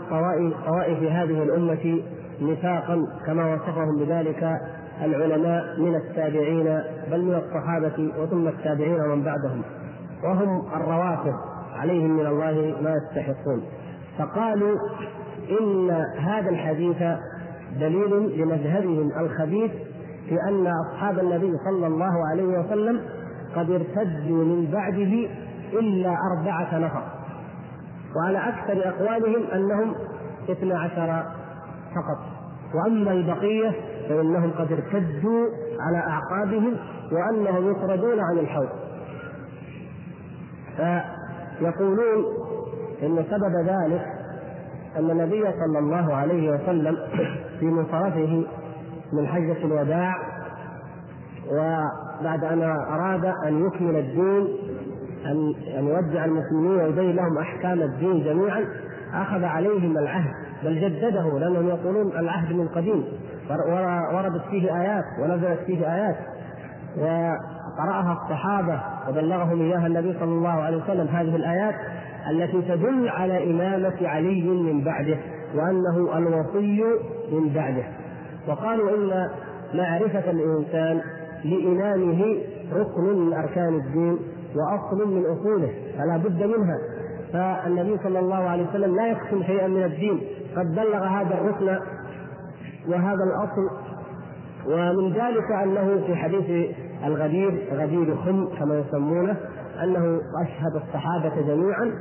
طوائف 0.66 1.02
هذه 1.02 1.42
الأمة 1.42 2.02
نفاقا 2.40 3.06
كما 3.26 3.54
وصفهم 3.54 3.98
بذلك 3.98 4.60
العلماء 5.02 5.80
من 5.80 5.94
التابعين 5.94 6.82
بل 7.10 7.22
من 7.22 7.34
الصحابة 7.34 8.12
وثم 8.18 8.48
التابعين 8.48 9.00
ومن 9.00 9.22
بعدهم. 9.22 9.62
وهم 10.24 10.62
الروافض 10.76 11.34
عليهم 11.76 12.10
من 12.10 12.26
الله 12.26 12.74
ما 12.82 12.94
يستحقون. 12.96 13.62
فقالوا 14.18 14.78
إن 15.60 15.90
هذا 16.18 16.50
الحديث 16.50 17.02
دليل 17.80 18.40
لمذهبهم 18.40 19.10
الخبيث 19.20 19.70
في 20.28 20.34
أن 20.48 20.66
أصحاب 20.66 21.18
النبي 21.18 21.58
صلى 21.64 21.86
الله 21.86 22.28
عليه 22.30 22.58
وسلم 22.58 23.00
قد 23.56 23.70
ارتدوا 23.70 24.44
من 24.44 24.70
بعده 24.72 25.28
إلا 25.80 26.16
أربعة 26.32 26.78
نفر. 26.78 27.02
وعلى 28.16 28.38
أكثر 28.38 28.88
أقوالهم 28.88 29.42
أنهم 29.54 29.94
اثنا 30.50 30.78
عشر 30.78 31.22
فقط. 31.94 32.18
وأما 32.74 33.12
البقية 33.12 33.72
فإنهم 34.08 34.50
قد 34.50 34.72
ارتدوا 34.72 35.46
على 35.80 35.98
أعقابهم 35.98 36.76
وأنهم 37.12 37.70
يطردون 37.70 38.20
عن 38.20 38.38
الحوض. 38.38 38.68
فيقولون 40.76 42.24
إن 43.02 43.24
سبب 43.30 43.66
ذلك 43.66 44.06
أن 44.96 45.10
النبي 45.10 45.42
صلى 45.42 45.78
الله 45.78 46.14
عليه 46.14 46.50
وسلم 46.50 46.96
في 47.60 47.66
منصرفه 47.66 48.44
من 49.12 49.26
حجة 49.26 49.64
الوداع 49.64 50.14
وبعد 51.50 52.44
أن 52.44 52.62
أراد 52.62 53.24
أن 53.24 53.66
يكمل 53.66 53.96
الدين 53.96 54.48
أن 55.26 55.54
أن 55.78 55.86
يودع 55.86 56.24
المسلمين 56.24 56.70
ويبين 56.70 57.16
لهم 57.16 57.38
أحكام 57.38 57.82
الدين 57.82 58.24
جميعا 58.24 58.64
أخذ 59.14 59.44
عليهم 59.44 59.98
العهد 59.98 60.34
بل 60.64 60.80
جدده 60.80 61.38
لأنهم 61.38 61.68
يقولون 61.68 62.12
العهد 62.18 62.52
من 62.52 62.68
قديم 62.68 63.04
وردت 64.14 64.42
فيه 64.50 64.80
آيات 64.80 65.04
ونزلت 65.22 65.58
فيه 65.66 65.94
آيات 65.94 66.16
وقرأها 66.96 68.12
الصحابة 68.22 68.80
وبلغهم 69.08 69.60
إياها 69.60 69.86
النبي 69.86 70.12
صلى 70.12 70.32
الله 70.32 70.48
عليه 70.48 70.76
وسلم 70.76 71.08
هذه 71.08 71.36
الآيات 71.36 71.74
التي 72.30 72.62
تدل 72.62 73.08
على 73.08 73.50
إمامة 73.50 74.08
علي 74.08 74.42
من 74.42 74.84
بعده 74.84 75.18
وأنه 75.54 76.18
الوصي 76.18 76.84
من 77.32 77.48
بعده. 77.54 77.84
وقالوا 78.48 78.90
إن 78.90 79.28
معرفة 79.74 80.30
الإنسان 80.30 81.00
لإمامه 81.44 82.38
ركن 82.72 83.02
من 83.02 83.32
أركان 83.32 83.74
الدين 83.74 84.18
وأصل 84.56 85.08
من 85.08 85.24
أصوله 85.26 85.72
فلا 85.98 86.16
بد 86.16 86.42
منها. 86.42 86.78
فالنبي 87.32 87.98
صلى 88.02 88.18
الله 88.18 88.36
عليه 88.48 88.68
وسلم 88.68 88.96
لا 88.96 89.06
يقسم 89.06 89.42
شيئا 89.42 89.68
من 89.68 89.82
الدين 89.82 90.20
قد 90.56 90.74
بلغ 90.74 91.04
هذا 91.04 91.34
الركن 91.34 91.78
وهذا 92.88 93.24
الأصل. 93.24 93.70
ومن 94.66 95.12
ذلك 95.12 95.52
أنه 95.62 96.06
في 96.06 96.16
حديث 96.16 96.76
الغدير 97.04 97.68
غدير 97.72 98.16
خم 98.16 98.48
كما 98.58 98.78
يسمونه 98.78 99.36
أنه 99.82 100.20
أشهد 100.42 100.76
الصحابة 100.76 101.42
جميعا 101.46 101.92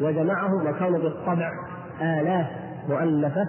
وجمعهم 0.00 0.66
وكانوا 0.66 0.98
بالطبع 0.98 1.50
آلاف 2.02 2.46
مؤلفة 2.88 3.46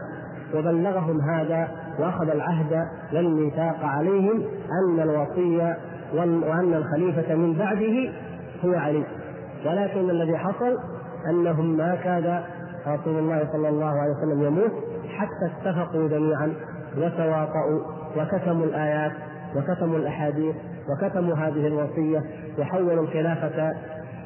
وبلغهم 0.56 1.22
هذا 1.22 1.68
وأخذ 2.00 2.30
العهد 2.30 2.88
والميثاق 3.14 3.84
عليهم 3.84 4.44
أن 4.72 5.00
الوصي 5.00 5.76
وأن 6.14 6.74
الخليفة 6.74 7.36
من 7.36 7.54
بعده 7.54 8.12
هو 8.66 8.74
علي. 8.74 9.04
ولكن 9.66 10.10
الذي 10.10 10.38
حصل 10.38 10.78
أنهم 11.30 11.78
ما 11.78 11.96
كاد 11.96 12.44
رسول 12.88 13.20
الله 13.20 13.48
صلى 13.52 13.70
الله 13.70 14.00
عليه 14.00 14.12
وسلم 14.12 14.44
يموت 14.44 14.72
حتى 15.10 15.70
اتفقوا 15.70 16.08
جميعا 16.08 16.54
وتواطؤوا 16.98 17.82
وكتموا 18.18 18.66
الآيات 18.66 19.12
وكتموا 19.56 19.98
الأحاديث 19.98 20.56
وكتموا 20.90 21.36
هذه 21.36 21.68
الوصية 21.68 22.24
وحولوا 22.60 23.04
الخلافة 23.04 23.72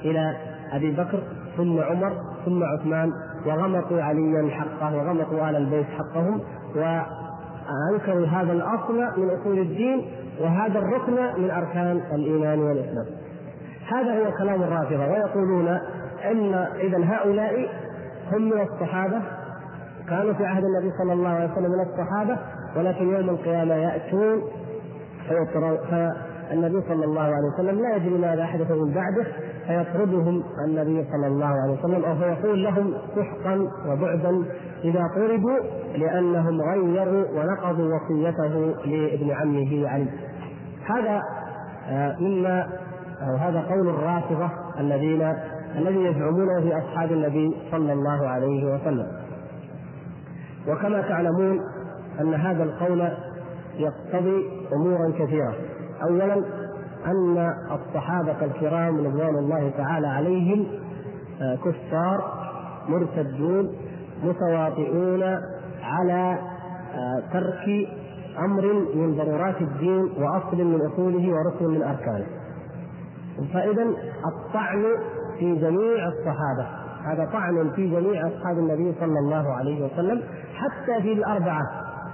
إلى 0.05 0.35
أبي 0.71 0.91
بكر 0.91 1.19
ثم 1.57 1.79
عمر 1.79 2.13
ثم 2.45 2.63
عثمان 2.63 3.11
وغمطوا 3.45 4.01
عليا 4.01 4.49
حقه 4.51 4.95
وغمطوا 4.95 5.49
آل 5.49 5.55
البيت 5.55 5.85
حقهم 5.85 6.41
وانكروا 7.91 8.25
هذا 8.25 8.53
الأصل 8.53 8.95
من 9.17 9.29
أصول 9.29 9.59
الدين 9.59 10.05
وهذا 10.41 10.79
الركن 10.79 11.41
من 11.41 11.51
أركان 11.51 12.01
الإيمان 12.13 12.59
والإسلام. 12.59 13.05
هذا 13.87 14.19
هو 14.19 14.31
كلام 14.37 14.63
الرافضة 14.63 15.07
ويقولون 15.07 15.67
إن 16.31 16.53
اذا 16.79 16.97
هؤلاء 17.03 17.69
هم 18.31 18.41
من 18.41 18.61
الصحابة 18.61 19.21
كانوا 20.09 20.33
في 20.33 20.45
عهد 20.45 20.63
النبي 20.63 20.91
صلى 20.97 21.13
الله 21.13 21.29
عليه 21.29 21.51
وسلم 21.51 21.71
من 21.71 21.81
الصحابة 21.81 22.37
ولكن 22.75 23.09
يوم 23.13 23.29
القيامة 23.29 23.75
يأتون 23.75 24.41
فالنبي 25.89 26.81
صلى 26.87 27.05
الله 27.05 27.21
عليه 27.21 27.47
وسلم 27.53 27.81
لا 27.81 27.95
يدري 27.95 28.17
ماذا 28.17 28.45
حدث 28.45 28.71
من 28.71 28.93
بعده 28.93 29.25
فيطردهم 29.67 30.43
النبي 30.65 31.05
صلى 31.11 31.27
الله 31.27 31.45
عليه 31.45 31.73
وسلم 31.73 32.05
أو 32.05 32.15
فيقول 32.15 32.63
لهم 32.63 32.93
سحقا 33.15 33.67
وبعدا 33.87 34.43
إذا 34.87 35.03
طردوا 35.15 35.59
لأنهم 35.95 36.61
غيروا 36.61 37.25
ونقضوا 37.35 37.95
وصيته 37.95 38.75
لابن 38.85 39.31
عمه 39.31 39.89
علي. 39.89 40.07
هذا 40.85 41.21
آه، 41.89 42.15
مما 42.19 42.67
أو 43.21 43.35
هذا 43.35 43.61
قول 43.61 43.89
الرافضة 43.89 44.49
الذين 44.79 45.33
الذي 45.75 46.03
يزعمونه 46.03 46.61
في 46.61 46.77
أصحاب 46.77 47.11
النبي 47.11 47.55
صلى 47.71 47.93
الله 47.93 48.27
عليه 48.27 48.75
وسلم 48.75 49.07
وكما 50.67 51.01
تعلمون 51.01 51.59
أن 52.21 52.33
هذا 52.33 52.63
القول 52.63 53.11
يقتضي 53.77 54.49
أمورا 54.73 55.11
كثيرة 55.11 55.55
أولا 56.03 56.33
أن 57.05 57.53
الصحابة 57.71 58.45
الكرام 58.45 58.97
رضوان 58.97 59.35
الله 59.35 59.71
تعالى 59.77 60.07
عليهم 60.07 60.67
آه، 61.41 61.55
كفار 61.55 62.47
مرتدون 62.87 63.75
متواطئون 64.23 65.23
على 65.83 66.37
آه، 66.93 67.23
ترك 67.33 67.87
أمر 68.39 68.73
من 68.95 69.15
ضرورات 69.15 69.61
الدين 69.61 70.09
وأصل 70.17 70.57
من 70.57 70.81
أصوله 70.81 71.33
وركن 71.33 71.65
من 71.65 71.83
أركانه. 71.83 72.25
فإذا 73.53 73.83
الطعن 74.25 74.83
في 75.39 75.55
جميع 75.55 76.07
الصحابة 76.07 76.67
هذا 77.05 77.29
طعن 77.33 77.71
في 77.75 77.89
جميع 77.89 78.27
أصحاب 78.27 78.57
النبي 78.57 78.95
صلى 78.99 79.19
الله 79.19 79.53
عليه 79.53 79.85
وسلم 79.85 80.23
حتى 80.53 81.01
في 81.01 81.13
الأربعة 81.13 81.61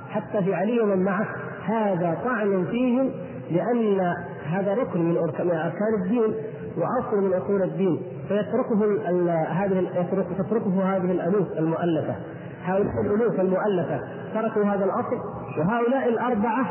حتى 0.09 0.43
في 0.43 0.53
علي 0.53 0.81
ومن 0.81 1.03
معه 1.03 1.27
هذا 1.65 2.17
طعن 2.25 2.65
فيهم 2.65 3.11
لأن 3.51 4.13
هذا 4.45 4.73
ركن 4.73 5.09
من 5.09 5.17
أركان 5.17 6.03
الدين 6.03 6.33
وأصل 6.77 7.17
من 7.21 7.33
أصول 7.33 7.63
الدين 7.63 8.01
فيتركه 8.27 9.09
هذه 9.49 9.89
تتركه 10.37 10.95
هذه 10.95 11.11
الالوف 11.11 11.47
المؤلفة. 11.57 12.15
هؤلاء 12.63 13.01
الالوف 13.01 13.39
المؤلفة 13.39 13.99
تركوا 14.33 14.63
هذا 14.63 14.85
الأصل 14.85 15.17
وهؤلاء 15.59 16.09
الأربعة 16.09 16.65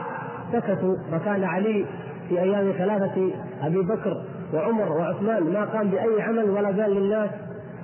سكتوا 0.52 0.96
وكان 1.12 1.44
علي 1.44 1.86
في 2.28 2.40
أيام 2.40 2.72
خلافه 2.72 3.32
أبي 3.62 3.82
بكر 3.82 4.22
وعمر 4.54 4.92
وعثمان 4.92 5.52
ما 5.52 5.64
قام 5.64 5.90
بأي 5.90 6.22
عمل 6.22 6.50
ولا 6.50 6.68
قال 6.68 6.94
للناس 6.94 7.30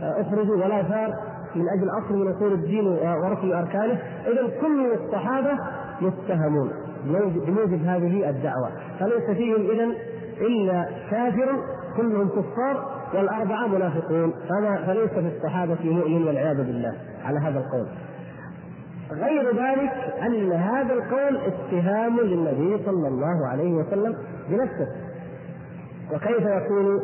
آه، 0.02 0.20
أخرجوا 0.20 0.56
ولا 0.56 0.82
ثار 0.82 1.14
من 1.54 1.64
أجل 1.68 1.88
أصل 1.98 2.18
من 2.18 2.28
أصول 2.28 2.52
الدين 2.52 2.86
وركن 2.86 3.52
أركانه. 3.52 3.98
اذا 4.26 4.60
كل 4.60 4.92
الصحابة 4.92 5.58
متهمون 6.00 6.70
بموجب 7.46 7.84
هذه 7.84 8.30
الدعوة. 8.30 8.70
فليس 9.00 9.36
فيهم 9.36 9.70
اذا 9.70 9.94
إلا 10.40 10.88
كافر 11.10 11.48
كلهم 11.96 12.28
كفار 12.28 12.97
والأربعة 13.14 13.66
منافقون. 13.66 14.32
فما 14.48 14.86
فليس 14.86 15.10
في 15.10 15.36
الصحابة 15.36 15.78
مؤمن 15.82 16.26
والعياذ 16.26 16.56
بالله. 16.56 16.94
على 17.24 17.38
هذا 17.38 17.58
القول. 17.58 17.86
غير 19.12 19.46
ذلك 19.46 19.92
أن 20.22 20.52
هذا 20.52 20.94
القول 20.94 21.36
اتهام 21.36 22.20
للنبي 22.20 22.84
صلى 22.84 23.08
الله 23.08 23.46
عليه 23.46 23.72
وسلم 23.72 24.14
بنفسه. 24.50 24.88
وكيف 26.12 26.46
يكون 26.46 27.00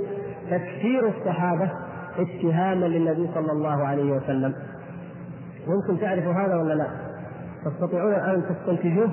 تكفير 0.50 1.08
الصحابة 1.08 1.70
اتهاما 2.18 2.86
للنبي 2.86 3.30
صلى 3.34 3.52
الله 3.52 3.86
عليه 3.86 4.12
وسلم؟ 4.12 4.54
ممكن 5.68 6.00
تعرفوا 6.00 6.32
هذا 6.32 6.56
ولا 6.56 6.74
لا؟ 6.74 6.86
تستطيعون 7.64 8.12
أن 8.12 8.42
تستنتجوه؟ 8.48 9.10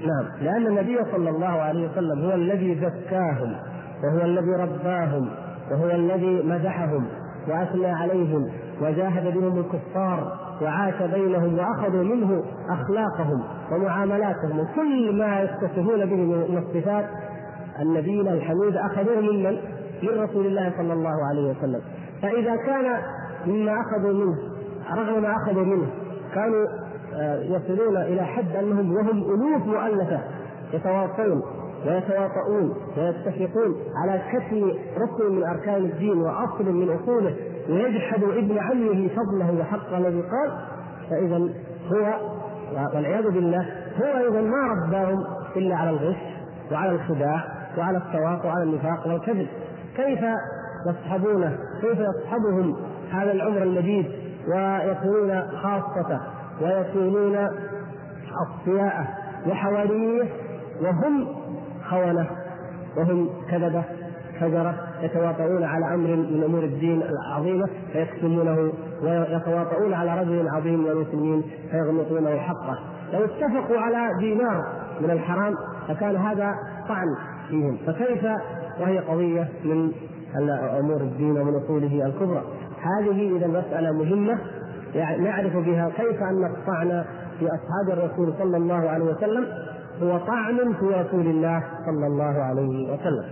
نعم. 0.00 0.44
لأن 0.44 0.66
النبي 0.66 0.98
صلى 1.12 1.30
الله 1.30 1.46
عليه 1.46 1.88
وسلم 1.90 2.24
هو 2.24 2.34
الذي 2.34 2.74
زكاهم. 2.80 3.56
وهو 4.04 4.24
الذي 4.24 4.50
رباهم 4.50 5.30
وهو 5.70 5.90
الذي 5.90 6.42
مدحهم 6.42 7.06
وأثنى 7.48 7.86
عليهم 7.86 8.48
وجاهد 8.80 9.38
بهم 9.38 9.58
الكفار 9.58 10.38
وعاش 10.62 11.02
بينهم 11.02 11.58
وأخذوا 11.58 12.02
منه 12.02 12.42
أخلاقهم 12.68 13.42
ومعاملاتهم 13.72 14.58
وكل 14.58 15.18
ما 15.18 15.40
يتصفون 15.40 16.06
به 16.06 16.16
من 16.16 16.58
الصفات 16.58 17.06
النبينا 17.80 18.32
الحميد 18.32 18.76
أخذوه 18.76 19.20
ممن؟ 19.20 19.58
من 20.02 20.22
رسول 20.22 20.46
الله 20.46 20.72
صلى 20.76 20.92
الله 20.92 21.26
عليه 21.26 21.50
وسلم 21.50 21.80
فإذا 22.22 22.56
كان 22.56 23.02
مما 23.46 23.80
أخذوا 23.80 24.12
منه 24.12 24.36
رغم 24.96 25.22
ما 25.22 25.36
أخذوا 25.36 25.64
منه 25.64 25.86
كانوا 26.34 26.66
آه، 27.14 27.42
يصلون 27.42 27.96
إلى 27.96 28.24
حد 28.24 28.56
أنهم 28.56 28.92
وهم 28.92 29.34
ألوف 29.34 29.66
مؤلفة 29.66 30.20
يتواصون 30.72 31.42
ويتواطؤون 31.86 32.74
ويتفقون 32.96 33.74
على 34.02 34.22
كتم 34.32 34.70
ركن 35.02 35.34
من 35.34 35.44
أركان 35.44 35.84
الدين 35.84 36.22
وأصل 36.22 36.72
من 36.72 36.90
أصوله 36.90 37.34
ويجحد 37.68 38.22
ابن 38.22 38.58
عمه 38.58 39.08
فضله 39.08 39.60
وحقه 39.60 39.98
الذي 39.98 40.20
قال 40.22 40.52
فإذا 41.10 41.48
هو 41.92 42.34
والعياذ 42.94 43.30
بالله 43.30 43.66
هو 44.02 44.18
أيضا 44.18 44.40
ما 44.40 44.66
رباهم 44.66 45.24
إلا 45.56 45.76
على 45.76 45.90
الغش 45.90 46.16
وعلى 46.72 46.92
الخداع 46.92 47.44
وعلى 47.78 47.98
التواطؤ 47.98 48.46
وعلى 48.46 48.62
النفاق 48.62 49.06
والكذب. 49.06 49.46
كيف 49.96 50.20
يصحبونه؟ 50.88 51.58
كيف 51.80 51.98
يصحبهم 51.98 52.76
هذا 53.10 53.32
العمر 53.32 53.62
المجيد؟ 53.62 54.06
ويكونون 54.48 55.42
خاصته 55.62 56.20
ويكونون 56.62 57.48
أصفياء 58.42 59.06
وحوارية 59.46 60.24
وهم 60.82 61.26
خونة 61.90 62.26
وهم 62.96 63.28
كذبة 63.50 63.84
فجرة 64.40 64.74
يتواطؤون 65.02 65.64
على 65.64 65.94
أمر 65.94 66.16
من 66.16 66.42
أمور 66.44 66.64
الدين 66.64 67.02
العظيمة 67.02 67.68
فيكتمونه 67.92 68.72
ويتواطؤون 69.02 69.94
على 69.94 70.20
رجل 70.20 70.48
عظيم 70.48 70.80
من 70.80 70.90
المسلمين 70.90 71.42
فيغمطونه 71.70 72.38
حقه. 72.38 72.78
لو 73.12 73.24
اتفقوا 73.24 73.80
على 73.80 74.18
دينار 74.20 74.62
من 75.00 75.10
الحرام 75.10 75.54
لكان 75.88 76.16
هذا 76.16 76.54
طعن 76.88 77.06
فيهم. 77.48 77.78
فكيف 77.86 78.24
وهي 78.80 78.98
قضية 78.98 79.48
من 79.64 79.92
أمور 80.78 81.00
الدين 81.00 81.38
ومن 81.38 81.54
أصوله 81.64 82.06
الكبرى؟ 82.06 82.42
هذه 82.82 83.36
إذا 83.36 83.46
مسألة 83.46 83.92
مهمة 83.92 84.38
يعني 84.94 85.24
نعرف 85.24 85.56
بها 85.56 85.90
كيف 85.96 86.22
أن 86.22 86.44
الطعن 86.44 87.04
في 87.38 87.46
أصحاب 87.46 87.98
الرسول 87.98 88.34
صلى 88.38 88.56
الله 88.56 88.90
عليه 88.90 89.04
وسلم 89.04 89.46
هو 90.02 90.18
طعن 90.18 90.56
في 90.80 90.86
رسول 90.86 91.26
الله 91.26 91.62
صلى 91.86 92.06
الله 92.06 92.42
عليه 92.42 92.92
وسلم. 92.92 93.24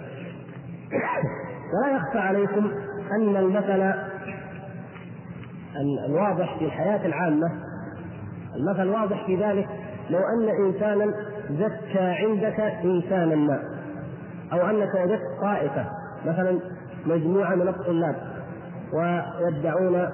ولا 1.72 1.96
يخفى 1.96 2.18
عليكم 2.18 2.70
أن 3.12 3.36
المثل 3.36 3.92
الواضح 6.06 6.58
في 6.58 6.64
الحياة 6.64 7.06
العامة 7.06 7.50
المثل 8.56 8.88
واضح 8.88 9.26
في 9.26 9.36
ذلك 9.36 9.68
لو 10.10 10.18
أن 10.18 10.48
إنسانا 10.66 11.14
زكى 11.50 11.98
عندك 11.98 12.60
إنسانا 12.84 13.34
ما 13.36 13.62
أو 14.52 14.70
أنك 14.70 14.94
وجدت 14.94 15.22
طائفة 15.42 15.86
مثلا 16.26 16.58
مجموعة 17.06 17.54
من 17.54 17.68
الطلاب 17.68 18.16
ويدعون 18.92 20.08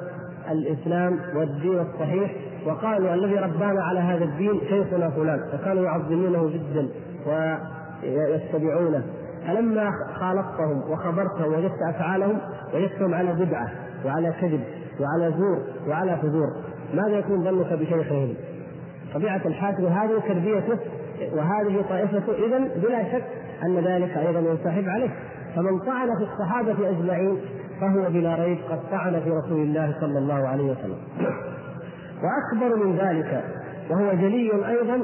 الإسلام 0.51 1.21
والدين 1.37 1.81
الصحيح 1.81 2.31
وقالوا 2.67 3.15
الذي 3.15 3.35
ربانا 3.35 3.83
على 3.83 4.01
هذا 4.01 4.25
الدين 4.25 4.61
شيخنا 4.69 5.11
فلان 5.11 5.41
وكانوا 5.55 5.85
يعظمونه 5.85 6.51
جدا 6.51 6.89
ويتبعونه. 7.27 9.03
فلما 9.47 9.91
خالطتهم 10.15 10.91
وخبرتهم 10.91 11.53
وجدت 11.53 11.83
أفعالهم 11.89 12.39
وجدتهم 12.75 13.15
على 13.15 13.33
بدعة 13.33 13.69
وعلى 14.05 14.33
كذب 14.41 14.61
وعلى 15.01 15.35
زور 15.39 15.59
وعلى 15.89 16.17
فجور. 16.17 16.49
ماذا 16.95 17.19
يكون 17.19 17.45
ظنك 17.45 17.73
بشيخهم؟ 17.73 18.35
طبيعة 19.15 19.41
الحاكم 19.47 19.87
هذه 19.87 20.23
تربيته 20.29 20.79
وهذه 21.33 21.85
طائفته 21.89 22.33
اذا 22.47 22.59
بلا 22.59 23.05
شك 23.13 23.25
أن 23.65 23.75
ذلك 23.79 24.17
أيضا 24.17 24.39
ينسحب 24.39 24.89
عليه. 24.89 25.11
فمن 25.57 25.79
طعن 25.79 26.09
في 26.19 26.25
الصحابة 26.33 26.91
أجمعين 26.91 27.37
فهو 27.81 28.11
بلا 28.11 28.35
ريب 28.35 28.59
قد 28.71 28.79
طعن 28.91 29.21
في 29.21 29.31
رسول 29.31 29.63
الله 29.63 29.95
صلى 30.01 30.19
الله 30.19 30.49
عليه 30.49 30.73
وسلم 30.73 30.99
واكبر 32.23 32.77
من 32.85 32.97
ذلك 32.97 33.45
وهو 33.91 34.13
جلي 34.13 34.69
أيضا 34.69 34.95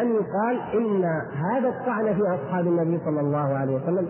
أن 0.00 0.08
يقال 0.08 0.60
إن 0.74 1.04
هذا 1.34 1.68
الطعن 1.68 2.14
في 2.14 2.22
أصحاب 2.22 2.66
النبي 2.66 2.98
صلى 3.04 3.20
الله 3.20 3.54
عليه 3.54 3.74
وسلم 3.76 4.08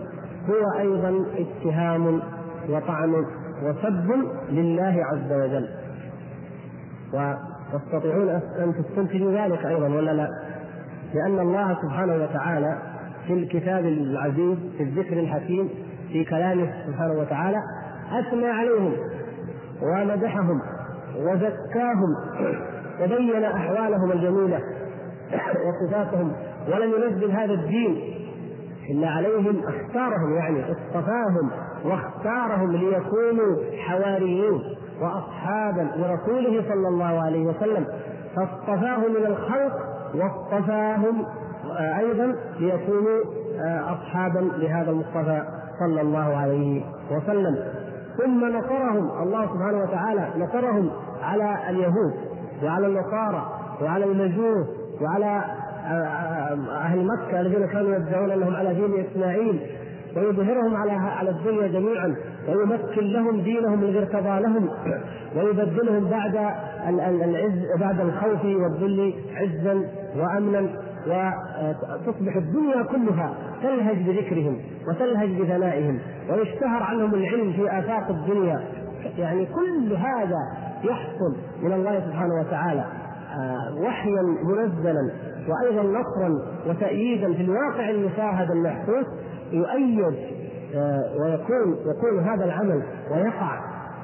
هو 0.49 0.79
أيضا 0.79 1.25
اتهام 1.37 2.21
وطعن 2.69 3.25
وسب 3.63 4.11
لله 4.49 5.05
عز 5.05 5.31
وجل 5.31 5.67
وتستطيعون 7.13 8.29
أن 8.59 8.73
تستنتجوا 8.73 9.31
ذلك 9.31 9.65
أيضا 9.65 9.87
ولا 9.87 10.11
لا؟ 10.11 10.27
لأن 11.13 11.39
الله 11.39 11.77
سبحانه 11.81 12.15
وتعالى 12.15 12.77
في 13.27 13.33
الكتاب 13.33 13.85
العزيز 13.85 14.57
في 14.77 14.83
الذكر 14.83 15.19
الحكيم 15.19 15.69
في 16.11 16.23
كلامه 16.23 16.73
سبحانه 16.87 17.13
وتعالى 17.13 17.57
أثنى 18.19 18.47
عليهم 18.47 18.93
ومدحهم 19.81 20.61
وزكاهم 21.17 22.15
وبين 23.01 23.43
أحوالهم 23.43 24.11
الجميلة 24.11 24.59
وصفاتهم 25.65 26.31
ولم 26.67 26.91
ينزل 26.93 27.31
هذا 27.31 27.53
الدين 27.53 28.13
الا 28.89 29.09
عليهم 29.09 29.61
أختارهم 29.67 30.35
يعني 30.35 30.71
اصطفاهم 30.71 31.51
واختارهم 31.85 32.71
ليكونوا 32.71 33.57
حواريين 33.77 34.61
واصحابا 35.01 35.87
لرسوله 35.95 36.63
صلى 36.69 36.87
الله 36.87 37.21
عليه 37.25 37.45
وسلم. 37.45 37.87
فاصطفاهم 38.35 39.11
من 39.11 39.25
الخلق 39.25 39.73
واصطفاهم 40.15 41.25
أيضا 41.99 42.35
ليكونوا 42.59 43.23
اصحابا 43.91 44.39
لهذا 44.39 44.91
المصطفى 44.91 45.43
صلى 45.79 46.01
الله 46.01 46.37
عليه 46.37 46.83
وسلم. 47.11 47.57
ثم 48.17 48.57
نصرهم. 48.57 49.23
الله 49.23 49.45
سبحانه 49.45 49.77
وتعالى 49.77 50.27
نصرهم 50.37 50.89
على 51.23 51.69
اليهود 51.69 52.13
وعلى 52.63 52.87
النصارى 52.87 53.45
وعلى 53.81 54.05
المجوس 54.05 54.67
وعلى 55.01 55.41
أهل 56.71 57.07
مكة 57.07 57.41
الذين 57.41 57.67
كانوا 57.67 57.95
يدعون 57.95 58.31
أنهم 58.31 58.55
على 58.55 58.73
دين 58.73 59.05
إسماعيل. 59.05 59.59
ويظهرهم 60.15 60.75
على 60.75 60.91
على 60.91 61.29
الدنيا 61.29 61.67
جميعا. 61.67 62.15
ويمكن 62.47 63.01
لهم 63.01 63.41
دينهم 63.41 63.83
الذي 63.83 63.99
ارتضى 63.99 64.39
لهم 64.39 64.69
ويبدلهم 65.35 66.09
بعد 66.09 66.35
العز 66.87 67.79
بعد 67.79 67.99
الخوف 67.99 68.45
والذل 68.45 69.13
عزا 69.35 69.85
وامنا. 70.15 70.82
وتصبح 71.07 72.35
الدنيا 72.35 72.83
كلها 72.83 73.33
تلهج 73.61 73.97
بذكرهم 73.97 74.57
وتلهج 74.87 75.41
بثنائهم 75.41 75.99
ويشتهر 76.29 76.83
عنهم 76.83 77.13
العلم 77.13 77.53
في 77.53 77.79
آفاق 77.79 78.09
الدنيا. 78.09 78.59
يعني 79.17 79.45
كل 79.45 79.93
هذا 79.93 80.39
يحصل 80.83 81.35
من 81.63 81.73
الله 81.73 81.99
سبحانه 81.99 82.39
وتعالى 82.39 82.85
آه، 83.33 83.81
وحيا 83.81 84.21
منزلا 84.43 85.11
وأيضا 85.47 85.83
نصرا 85.83 86.41
وتأييدا 86.67 87.33
في 87.33 87.41
الواقع 87.41 87.89
المشاهد 87.89 88.51
المحسوس 88.51 89.05
يؤيد 89.51 90.15
آه، 90.75 91.15
ويكون 91.21 91.77
يكون 91.85 92.23
هذا 92.23 92.45
العمل 92.45 92.83
ويقع 93.11 93.59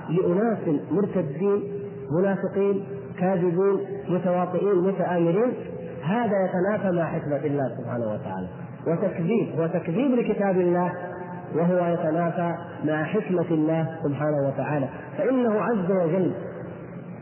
لأناس 0.10 0.58
مرتدين 0.92 1.64
منافقين 2.12 2.84
كاذبين 3.20 3.80
متواطئين 4.10 4.76
متآمرين. 4.76 5.54
هذا 6.04 6.46
يتنافى 6.46 6.92
مع 6.92 7.06
حكمة 7.06 7.46
الله 7.46 7.70
سبحانه 7.78 8.06
وتعالى. 8.14 8.48
وتكذيب 8.88 9.60
وتكذيب 9.60 10.12
لكتاب 10.12 10.58
الله 10.58 10.94
وهو 11.56 11.94
يتنافى 11.94 12.56
مع 12.86 13.04
حكمة 13.04 13.46
الله 13.52 13.88
سبحانه 14.04 14.48
وتعالى. 14.48 14.88
فإنه 15.18 15.62
عز 15.62 15.92
وجل 15.92 16.32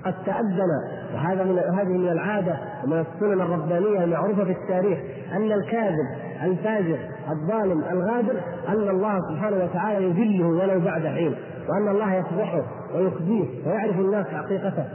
قد 0.06 0.14
تأذن 0.26 0.70
وهذا 1.14 1.44
من 1.44 1.60
هذه 1.60 1.98
من 1.98 2.10
العادة 2.10 2.58
ومن 2.84 3.00
السنن 3.00 3.42
الربانية 3.42 4.04
المعروفة 4.04 4.44
في 4.44 4.52
التاريخ 4.52 5.00
أن 5.34 5.52
الكاذب 5.52 6.08
الفاجر 6.44 6.98
الظالم 7.32 7.84
الغادر 7.92 8.36
أن 8.70 8.90
الله 8.90 9.20
سبحانه 9.32 9.64
وتعالى 9.64 10.06
يذله 10.06 10.48
ولو 10.48 10.80
بعد 10.80 11.08
حين 11.08 11.36
وأن 11.70 11.88
الله 11.88 12.14
يفضحه 12.14 12.62
ويخزيه 12.96 13.46
ويعرف 13.66 14.00
الناس 14.00 14.26
حقيقته. 14.28 14.86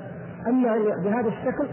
أما 0.49 0.77
بهذا 1.05 1.29
الشكل 1.29 1.67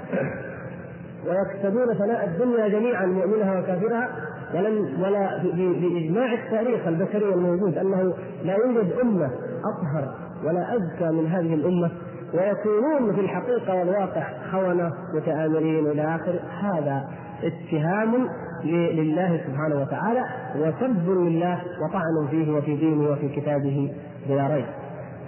ويكسبون 1.27 1.93
ثناء 1.93 2.25
الدنيا 2.25 2.67
جميعا 2.67 3.05
مؤمنها 3.05 3.59
وكافرها. 3.59 4.09
ولم 4.53 5.03
ولا 5.03 5.43
باجماع 5.81 6.33
التاريخ 6.33 6.87
البشري 6.87 7.33
الموجود 7.33 7.77
أنه 7.77 8.13
لا 8.43 8.55
يوجد 8.55 8.91
أمة 9.01 9.29
أطهر 9.65 10.13
ولا 10.45 10.75
ازكى 10.75 11.11
من 11.11 11.27
هذه 11.27 11.53
الأمة. 11.53 11.91
ويكونون 12.33 13.15
في 13.15 13.21
الحقيقة 13.21 13.75
والواقع 13.75 14.23
خونة 14.51 14.91
متآمرين 15.13 15.87
إلى 15.87 16.15
آخره 16.15 16.39
هذا 16.61 17.07
اتهام 17.43 18.29
لله 18.63 19.41
سبحانه 19.47 19.81
وتعالى 19.81 20.25
وسب 20.55 21.09
لله 21.09 21.61
وطعن 21.81 22.27
فيه 22.29 22.51
وفي 22.51 22.75
دينه 22.75 23.11
وفي 23.11 23.29
كتابه 23.29 23.93
بلا 24.29 24.47
ريب. 24.47 24.65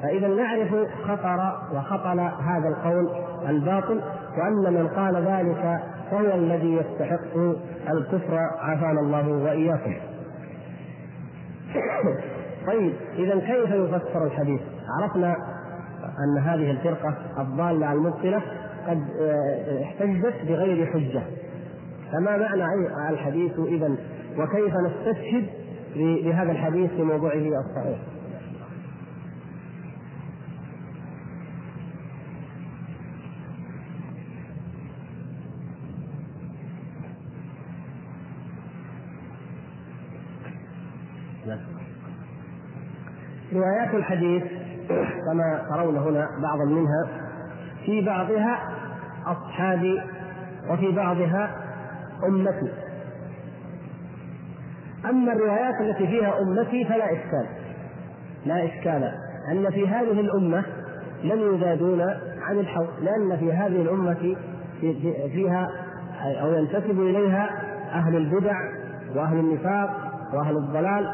فإذا 0.01 0.27
نعرف 0.27 0.75
خطر 1.03 1.53
وخطل 1.73 2.19
هذا 2.19 2.67
القول 2.67 3.09
الباطل. 3.49 4.01
وأن 4.37 4.73
من 4.73 4.87
قال 4.87 5.15
ذلك 5.15 5.79
فهو 6.11 6.35
الذي 6.35 6.73
يستحق 6.73 7.37
الكفر 7.89 8.37
عافانا 8.59 8.99
الله 8.99 9.27
وإياكم. 9.27 9.93
طيب 12.67 12.93
إذا 13.15 13.39
كيف 13.39 13.69
يفسر 13.69 14.25
الحديث؟ 14.25 14.61
عرفنا 14.99 15.35
أن 16.03 16.37
هذه 16.37 16.71
الفرقة 16.71 17.15
الضالة 17.39 17.93
المبطلة 17.93 18.41
قد 18.87 19.03
آه، 19.21 19.83
احتجت 19.83 20.33
بغير 20.47 20.85
حجة 20.85 21.23
فما 22.11 22.37
معنى 22.37 22.63
الحديث 23.09 23.59
إذا 23.59 23.95
وكيف 24.37 24.73
نستشهد 24.75 25.45
بهذا 25.95 26.51
الحديث 26.51 26.91
في 26.91 27.03
موضوعه 27.03 27.33
الصحيح؟ 27.35 27.99
روايات 43.53 43.93
الحديث 43.95 44.43
كما 45.25 45.65
ترون 45.69 45.97
هنا 45.97 46.27
بعضا 46.41 46.65
منها 46.65 47.07
في 47.85 48.01
بعضها 48.01 48.59
أصحابي 49.25 50.01
وفي 50.69 50.91
بعضها 50.91 51.55
أمتي. 52.27 52.71
أما 55.09 55.33
الروايات 55.33 55.81
التي 55.81 56.07
فيها 56.07 56.33
أمتي 56.41 56.85
فلا 56.85 57.05
إشكال 57.05 57.45
لا 58.45 58.65
إشكال 58.65 59.11
أن 59.51 59.69
في 59.71 59.87
هذه 59.87 60.19
الأمة 60.19 60.63
لم 61.23 61.55
يزادون 61.55 62.01
عن 62.41 62.59
الحوض 62.59 62.89
لأن 63.01 63.37
في 63.37 63.53
هذه 63.53 63.81
الأمة 63.81 64.35
فيها 65.33 65.69
أو 66.41 66.53
ينتسب 66.53 66.99
إليها 66.99 67.49
أهل 67.93 68.15
البدع 68.15 68.59
وأهل 69.15 69.39
النفاق 69.39 69.89
وأهل 70.33 70.57
الضلال 70.57 71.11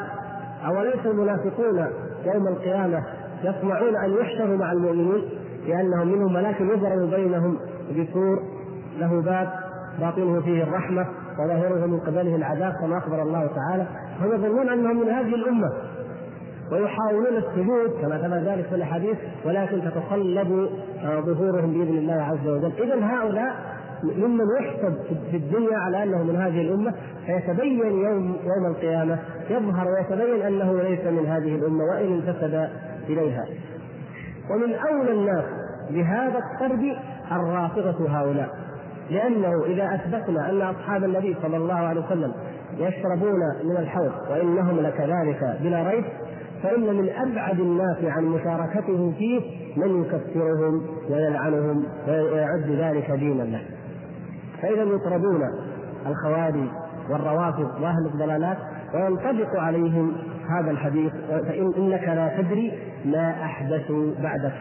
أوليس 0.65 1.05
المنافقون 1.05 1.87
يوم 2.25 2.47
القيامة 2.47 3.03
يطمعون 3.43 3.95
أن 3.95 4.13
يحشروا 4.21 4.57
مع 4.57 4.71
المؤمنين 4.71 5.23
لأنهم 5.67 6.07
منهم 6.07 6.35
ولكن 6.35 6.69
يضرب 6.69 7.09
بينهم 7.09 7.57
بسور 7.91 8.39
له 8.99 9.21
باب 9.21 9.49
باطنه 9.99 10.41
فيه 10.41 10.63
الرحمة 10.63 11.05
وظاهره 11.39 11.85
من 11.85 11.99
قبله 11.99 12.35
العذاب 12.35 12.73
كما 12.73 12.97
أخبر 12.97 13.21
الله 13.21 13.47
تعالى. 13.47 13.85
هم 14.21 14.31
يظنون 14.35 14.69
أنهم 14.69 14.99
من 14.99 15.09
هذه 15.09 15.35
الأمة 15.35 15.71
ويحاولون 16.71 17.37
السجود 17.37 18.01
كما 18.01 18.17
ثبت 18.17 18.47
ذلك 18.47 18.65
في 18.65 18.75
الأحاديث 18.75 19.17
ولكن 19.45 19.81
تتقلب 19.81 20.69
ظهورهم 21.03 21.73
بإذن 21.73 21.97
الله 21.97 22.13
عز 22.13 22.47
وجل. 22.47 22.71
إذا 22.83 23.05
هؤلاء 23.05 23.55
ممن 24.03 24.45
يحسب 24.59 24.95
في 25.31 25.37
الدنيا 25.37 25.77
على 25.77 26.03
انه 26.03 26.23
من 26.23 26.35
هذه 26.35 26.61
الأمة 26.61 26.93
فيتبين 27.25 27.79
يوم 27.79 28.37
يوم 28.43 28.65
القيامة 28.71 29.19
يظهر 29.49 29.87
ويتبين 29.87 30.41
أنه 30.41 30.81
ليس 30.81 31.05
من 31.05 31.25
هذه 31.25 31.55
الأمة 31.55 31.83
وإن 31.83 32.13
انتسب 32.13 32.69
إليها. 33.09 33.45
ومن 34.49 34.73
أولى 34.73 35.11
الناس 35.11 35.43
بهذا 35.89 36.39
الطرد 36.39 36.97
الرافضة 37.31 38.09
هؤلاء 38.09 38.49
لأنه 39.09 39.65
إذا 39.65 39.95
أثبتنا 39.95 40.49
أن 40.49 40.61
أصحاب 40.61 41.03
النبي 41.03 41.35
صلى 41.41 41.57
الله 41.57 41.73
عليه 41.73 42.01
وسلم 42.01 42.33
يشربون 42.77 43.39
من 43.63 43.77
الحوض 43.77 44.11
وإنهم 44.29 44.79
لكذلك 44.79 45.57
بلا 45.61 45.89
ريب 45.89 46.05
فإن 46.63 46.95
من 46.95 47.09
أبعد 47.09 47.59
الناس 47.59 47.97
عن 48.03 48.23
مشاركته 48.23 49.13
فيه 49.17 49.41
من 49.77 50.01
يكفرهم 50.01 50.81
ويلعنهم 51.09 51.83
ويعد 52.07 52.69
ذلك 52.69 53.11
دينا 53.11 53.43
له. 53.43 53.61
فإذا 54.61 54.83
يطردون 54.83 55.41
الخوارج 56.07 56.67
والروافض 57.09 57.81
وأهل 57.81 58.05
الضلالات 58.05 58.57
وينطبق 58.93 59.59
عليهم 59.59 60.13
هذا 60.49 60.71
الحديث 60.71 61.13
فإن 61.29 61.73
إنك 61.77 62.03
لا 62.03 62.41
تدري 62.41 62.71
ما 63.05 63.29
أحدثوا 63.29 64.13
بعدك. 64.23 64.53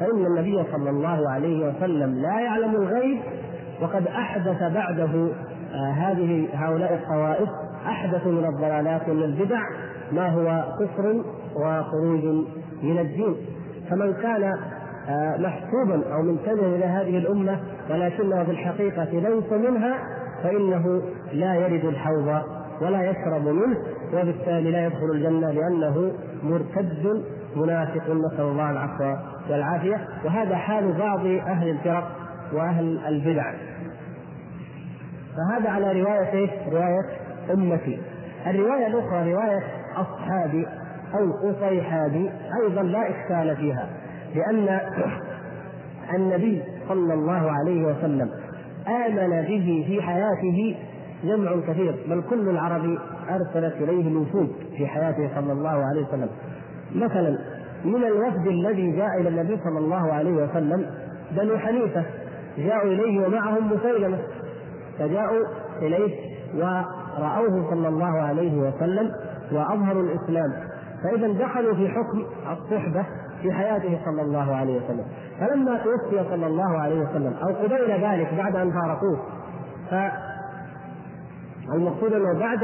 فإن 0.00 0.26
النبي 0.26 0.64
صلى 0.72 0.90
الله 0.90 1.30
عليه 1.30 1.68
وسلم 1.68 2.14
لا 2.14 2.40
يعلم 2.40 2.74
الغيب 2.74 3.18
وقد 3.82 4.06
أحدث 4.06 4.62
بعده 4.74 5.28
آه 5.74 5.90
هذه 5.90 6.48
هؤلاء 6.54 6.94
الطوائف 6.94 7.48
أحدثوا 7.86 8.32
من 8.32 8.44
الضلالات 8.44 9.08
ومن 9.08 9.22
البدع 9.22 9.60
ما 10.12 10.28
هو 10.28 10.64
كفر 10.80 11.24
وخروج 11.56 12.24
من 12.82 12.98
الدين. 12.98 13.36
فمن 13.90 14.12
كان 14.12 14.54
آه، 15.08 15.36
محسوبا 15.36 16.14
أو 16.14 16.22
منتبها 16.22 16.76
إلى 16.76 16.84
هذه 16.84 17.18
الأمة 17.18 17.60
ولكنه 17.90 18.44
في 18.44 18.50
الحقيقة 18.50 19.04
ليس 19.04 19.52
منها 19.52 19.98
فإنه 20.42 21.02
لا 21.32 21.54
يرد 21.54 21.84
الحوض 21.84 22.42
ولا 22.80 23.10
يشرب 23.10 23.48
منه 23.48 23.76
وبالتالي 24.12 24.70
لا 24.70 24.86
يدخل 24.86 25.10
الجنة 25.14 25.50
لأنه 25.50 26.12
مرتد 26.42 27.24
منافق 27.56 28.10
نسأل 28.10 28.40
الله 28.40 28.70
العفو 28.70 29.16
والعافية. 29.50 30.08
وهذا 30.24 30.56
حال 30.56 30.92
بعض 30.92 31.26
أهل 31.26 31.70
الفرق 31.70 32.10
وأهل 32.52 32.98
البدع. 33.06 33.52
فهذا 35.36 35.70
على 35.70 36.02
رواية 36.02 36.32
إيش؟ 36.32 36.50
رواية 36.72 37.06
أمتي. 37.54 37.98
الرواية 38.46 38.86
الأخرى 38.86 39.32
رواية 39.32 39.62
أصحابي 39.96 40.66
أو 41.14 41.50
اصيحابي 41.50 42.30
أيضا 42.62 42.82
لا 42.82 43.10
إشكال 43.10 43.56
فيها 43.56 43.88
لأن 44.34 44.80
النبي 46.16 46.62
صلى 46.88 47.14
الله 47.14 47.50
عليه 47.50 47.84
وسلم 47.84 48.30
آمن 48.88 49.42
به 49.42 49.84
في 49.88 50.02
حياته 50.02 50.76
جمع 51.24 51.52
كثير 51.68 52.04
بل 52.08 52.22
كل 52.30 52.48
العرب 52.48 52.98
أرسلت 53.30 53.74
إليه 53.74 54.08
الوفود 54.08 54.48
في 54.76 54.86
حياته 54.86 55.30
صلى 55.34 55.52
الله 55.52 55.84
عليه 55.84 56.06
وسلم. 56.08 56.28
مثلا 56.94 57.38
من 57.84 58.04
الوفد 58.04 58.46
الذي 58.46 58.96
جاء 58.96 59.20
إلى 59.20 59.28
النبي 59.28 59.58
صلى 59.64 59.78
الله 59.78 60.12
عليه 60.12 60.32
وسلم 60.32 60.86
بنو 61.30 61.58
حنيفة 61.58 62.04
جاءوا 62.58 62.92
إليه 62.92 63.26
ومعهم 63.26 63.72
مسيلمة 63.72 64.18
فجاءوا 64.98 65.44
إليه 65.82 66.14
ورأوه 66.54 67.70
صلى 67.70 67.88
الله 67.88 68.20
عليه 68.20 68.58
وسلم 68.58 69.10
وأظهروا 69.52 70.02
الإسلام. 70.02 70.52
فإذا 71.02 71.32
دخلوا 71.32 71.74
في 71.74 71.88
حكم 71.88 72.24
الصحبة 72.52 73.06
في 73.42 73.52
حياته 73.52 74.00
صلى 74.04 74.22
الله 74.22 74.54
عليه 74.54 74.76
وسلم. 74.76 75.04
فلما 75.40 75.78
توفي 75.78 76.30
صلى 76.30 76.46
الله 76.46 76.78
عليه 76.78 77.00
وسلم 77.00 77.34
أو 77.42 77.54
قبيل 77.54 77.90
ذلك 78.04 78.34
بعد 78.34 78.56
أن 78.56 78.70
فارقوه 78.70 79.18
المقصود 81.72 82.12
أنه 82.12 82.38
بعد 82.38 82.62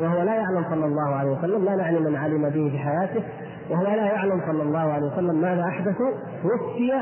وهو 0.00 0.22
لا 0.22 0.34
يعلم 0.34 0.64
صلى 0.70 0.86
الله 0.86 1.14
عليه 1.14 1.30
وسلم 1.30 1.64
لا 1.64 1.76
نعني 1.76 2.00
من 2.00 2.16
علم 2.16 2.42
به 2.42 2.70
في 2.70 2.78
حياته 2.78 3.22
وهو 3.70 3.82
لا 3.82 4.06
يعلم 4.06 4.40
صلى 4.46 4.62
الله 4.62 4.92
عليه 4.92 5.06
وسلم 5.06 5.40
ماذا 5.40 5.62
احدثوا 5.62 6.10
توفي 6.42 6.92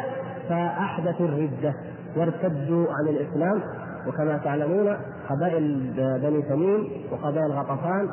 فاحدثوا 0.48 1.26
الردة 1.26 1.74
وارتدوا 2.16 2.86
عن 2.92 3.08
الإسلام 3.08 3.62
وكما 4.06 4.40
تعلمون 4.44 4.96
قبائل 5.28 5.92
بني 6.22 6.42
تميم 6.42 6.88
وقبائل 7.12 7.52
غطفان 7.52 8.08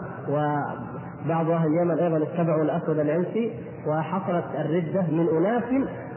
بعض 1.26 1.50
أهل 1.50 1.68
اليمن 1.68 2.00
أيضا 2.00 2.18
اتبعوا 2.18 2.64
الأسود 2.64 3.00
العنسي 3.00 3.54
وحصلت 3.88 4.46
الردة 4.60 5.02
من 5.02 5.28
أناس 5.38 5.64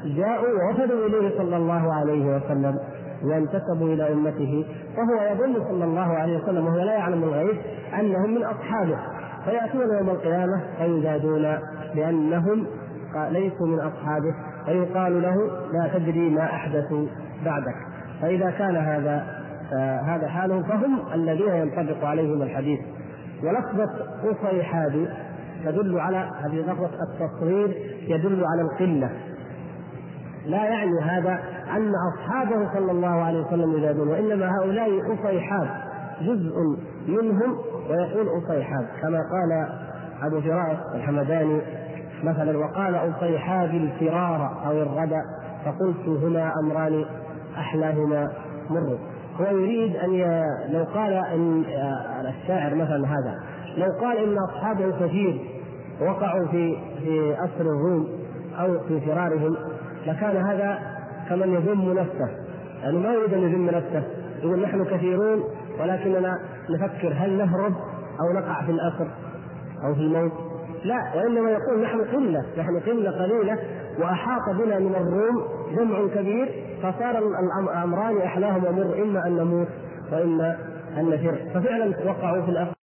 جاءوا 0.05 0.49
ووفدوا 0.49 1.07
إليه 1.07 1.39
صلى 1.39 1.57
الله 1.57 1.95
عليه 1.95 2.37
وسلم. 2.37 2.79
وانتسبوا 3.25 3.95
إلى 3.95 4.13
أمته 4.13 4.67
فهو 4.97 5.33
يظن 5.33 5.65
صلى 5.69 5.85
الله 5.85 6.15
عليه 6.15 6.39
وسلم 6.39 6.67
وهو 6.67 6.79
لا 6.79 6.93
يعلم 6.93 7.25
الغيب 7.25 7.57
أنهم 8.01 8.35
من 8.35 8.45
أصحابه. 8.45 8.99
فيأتون 9.45 9.97
يوم 9.99 10.11
القيامة 10.11 10.61
فيزادون 10.79 11.43
لانهم 11.95 12.67
ليسوا 13.31 13.67
من 13.67 13.81
أصحابه 13.81 14.35
فيقال 14.67 15.23
له 15.23 15.37
لا 15.73 15.91
تدري 15.95 16.31
ما 16.31 16.45
احدثوا 16.45 17.07
بعدك. 17.45 17.75
فإذا 18.23 18.51
كان 18.51 18.77
هذا 18.77 19.41
هذا 20.07 20.29
حالهم 20.29 20.63
فهم 20.63 20.99
الذين 21.15 21.55
ينطبق 21.55 22.05
عليهم 22.05 22.43
الحديث. 22.43 22.81
ولفظة 23.45 23.91
أصيحاب 24.25 25.09
تدل 25.65 26.01
على 26.01 26.31
هذه 26.43 26.55
لفظة 26.55 26.91
التصغير 27.03 27.77
يدل 28.09 28.45
على 28.45 28.63
القلة. 28.63 29.11
لا 30.47 30.65
يعني 30.65 31.01
هذا 31.03 31.41
أن 31.77 31.93
أصحابه 32.13 32.69
صلى 32.75 32.93
الله 32.93 33.09
عليه 33.23 33.47
وسلم 33.47 33.79
يزادون 33.79 34.09
وإنما 34.09 34.59
هؤلاء 34.59 35.15
أصيحاب 35.15 35.69
جزء 36.21 36.55
منهم 37.09 37.59
ويقول 37.91 38.29
أصيحاب. 38.45 38.87
كما 39.03 39.19
قال 39.19 39.69
أبو 40.23 40.41
فراس 40.41 40.77
الحمداني 40.95 41.61
مثلا 42.25 42.59
وقال 42.59 42.95
أصيحاب 42.95 43.71
الفرار 43.71 44.67
أو 44.67 44.83
الردى 44.83 45.21
فقلت 45.65 46.23
هنا 46.23 46.53
أمران 46.65 47.05
أحلاهما 47.59 48.31
مر. 48.71 48.99
هو 49.41 49.57
يريد 49.57 49.97
أن 49.97 50.15
ي... 50.15 50.45
لو 50.73 50.85
قال 50.85 51.13
إن 51.13 51.65
الشاعر 52.29 52.75
مثلا 52.75 53.07
هذا 53.07 53.35
لو 53.77 53.93
قال 54.01 54.17
إن 54.19 54.39
أصحابه 54.39 55.07
كثير 55.07 55.41
وقعوا 56.01 56.47
في 56.47 56.77
في 57.05 57.35
اسر 57.35 57.61
الروم 57.61 58.09
أو 58.61 58.79
في 58.89 59.01
فرارهم 59.01 59.57
لكان 60.07 60.37
هذا 60.37 60.79
كمن 61.31 61.55
يذم 61.55 61.93
نفسه 61.93 62.29
يعني 62.83 62.99
ما 62.99 63.13
يريد 63.13 63.35
أن 63.35 63.41
يذم 63.41 63.67
نفسه 63.67 64.03
يقول 64.43 64.63
نحن 64.63 64.85
كثيرون 64.85 65.45
ولكننا 65.81 66.39
نفكر 66.71 67.13
هل 67.17 67.39
نهرب 67.39 67.73
أو 68.21 68.33
نقع 68.33 68.63
في 68.63 68.73
الاسر 68.73 69.09
أو 69.85 69.95
في 69.95 70.01
الموت؟ 70.01 70.33
لا 70.85 71.15
وإنما 71.17 71.51
يقول 71.51 71.83
نحن 71.83 72.01
قلة 72.01 72.45
نحن 72.59 72.81
قلة 72.81 73.11
قليلة 73.11 73.59
وأحاط 73.99 74.57
بنا 74.57 74.79
من 74.79 74.95
الروم 74.95 75.45
جمع 75.77 76.15
كبير 76.15 76.65
فصار 76.83 77.19
الأمران 77.19 78.19
احلاهما 78.19 78.71
مر 78.71 79.03
إما 79.03 79.27
أن 79.27 79.37
نموت 79.37 79.69
وإما 80.13 80.59
أن 80.99 81.11
نفر. 81.11 81.37
ففعلا 81.55 81.95
وقعوا 82.07 82.43
في 82.43 82.51
الاسر 82.51 82.80